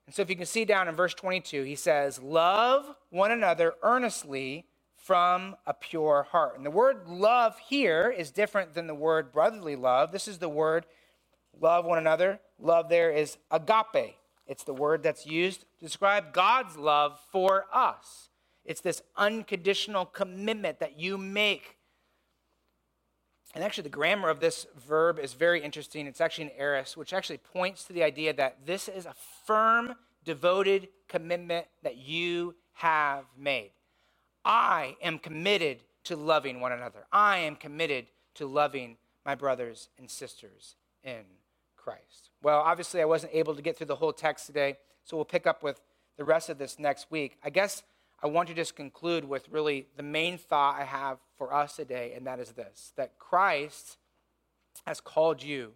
[0.07, 3.75] And so if you can see down in verse 22, he says, Love one another
[3.83, 4.67] earnestly
[4.97, 6.57] from a pure heart.
[6.57, 10.13] And the word love here is different than the word brotherly love.
[10.13, 10.87] This is the word
[11.61, 12.41] love one another.
[12.59, 14.17] Love there is agape.
[14.47, 18.31] It's the word that's used to describe God's love for us.
[18.65, 21.76] It's this unconditional commitment that you make.
[23.57, 26.07] And actually, the grammar of this verb is very interesting.
[26.07, 29.15] It's actually an aorist, which actually points to the idea that this is a
[29.47, 29.95] firm,
[30.27, 33.71] devoted commitment that you have made.
[34.45, 37.07] I am committed to loving one another.
[37.11, 41.25] I am committed to loving my brothers and sisters in
[41.77, 42.29] Christ.
[42.43, 45.47] Well, obviously, I wasn't able to get through the whole text today, so we'll pick
[45.47, 45.81] up with
[46.19, 47.39] the rest of this next week.
[47.43, 47.85] I guess
[48.23, 52.13] I want to just conclude with really the main thought I have for us today,
[52.17, 53.99] and that is this that Christ
[54.87, 55.73] has called you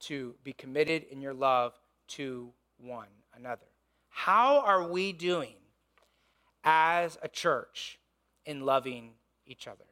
[0.00, 1.78] to be committed in your love
[2.08, 3.66] to one another.
[4.08, 5.54] How are we doing
[6.64, 7.98] as a church
[8.44, 9.12] in loving
[9.46, 9.84] each other?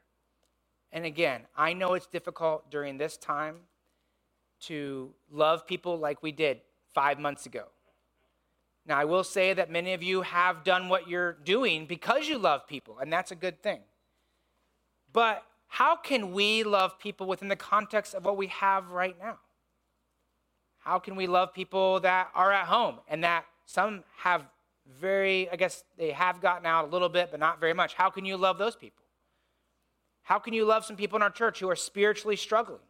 [0.93, 3.57] And again, I know it's difficult during this time
[4.61, 6.61] to love people like we did
[6.95, 7.65] five months ago.
[8.87, 12.39] Now, I will say that many of you have done what you're doing because you
[12.39, 13.81] love people, and that's a good thing.
[15.15, 19.39] But how can we love people within the context of what we have right now?
[20.81, 24.45] How can we love people that are at home and that some have
[25.01, 27.95] very, I guess they have gotten out a little bit, but not very much?
[27.95, 29.05] How can you love those people?
[30.25, 32.81] How can you love some people in our church who are spiritually struggling?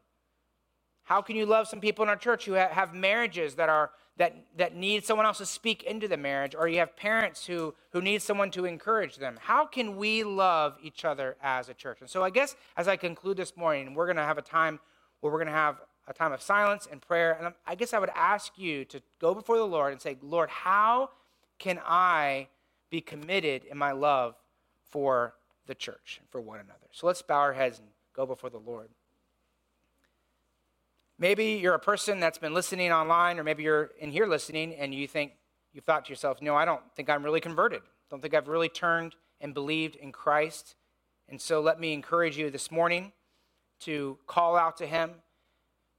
[1.05, 4.35] How can you love some people in our church who have marriages that are that,
[4.57, 8.01] that need someone else to speak into the marriage, or you have parents who, who
[8.01, 9.39] need someone to encourage them?
[9.41, 11.99] How can we love each other as a church?
[12.01, 14.79] And so I guess as I conclude this morning, we're going to have a time
[15.21, 17.33] where we're going to have a time of silence and prayer.
[17.33, 20.51] And I guess I would ask you to go before the Lord and say, Lord,
[20.51, 21.11] how
[21.59, 22.49] can I
[22.91, 24.37] be committed in my love
[24.91, 25.35] for
[25.67, 26.87] the church and for one another?
[26.93, 28.91] So let's bow our heads and go before the Lord.
[31.19, 34.93] Maybe you're a person that's been listening online, or maybe you're in here listening and
[34.93, 35.33] you think,
[35.73, 37.83] you've thought to yourself, no, I don't think I'm really converted.
[38.11, 40.77] Don't think I've really turned and believed in Christ.
[41.29, 43.13] And so let me encourage you this morning
[43.81, 45.11] to call out to Him,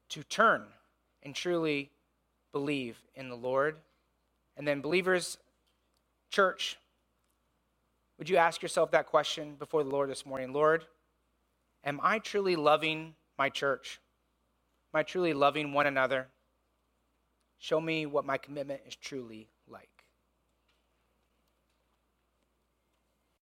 [0.09, 0.63] to turn
[1.23, 1.91] and truly
[2.51, 3.77] believe in the Lord.
[4.57, 5.37] And then, believers,
[6.29, 6.77] church,
[8.17, 10.53] would you ask yourself that question before the Lord this morning?
[10.53, 10.85] Lord,
[11.83, 13.99] am I truly loving my church?
[14.95, 16.29] Am I truly loving one another?
[17.57, 19.49] Show me what my commitment is truly.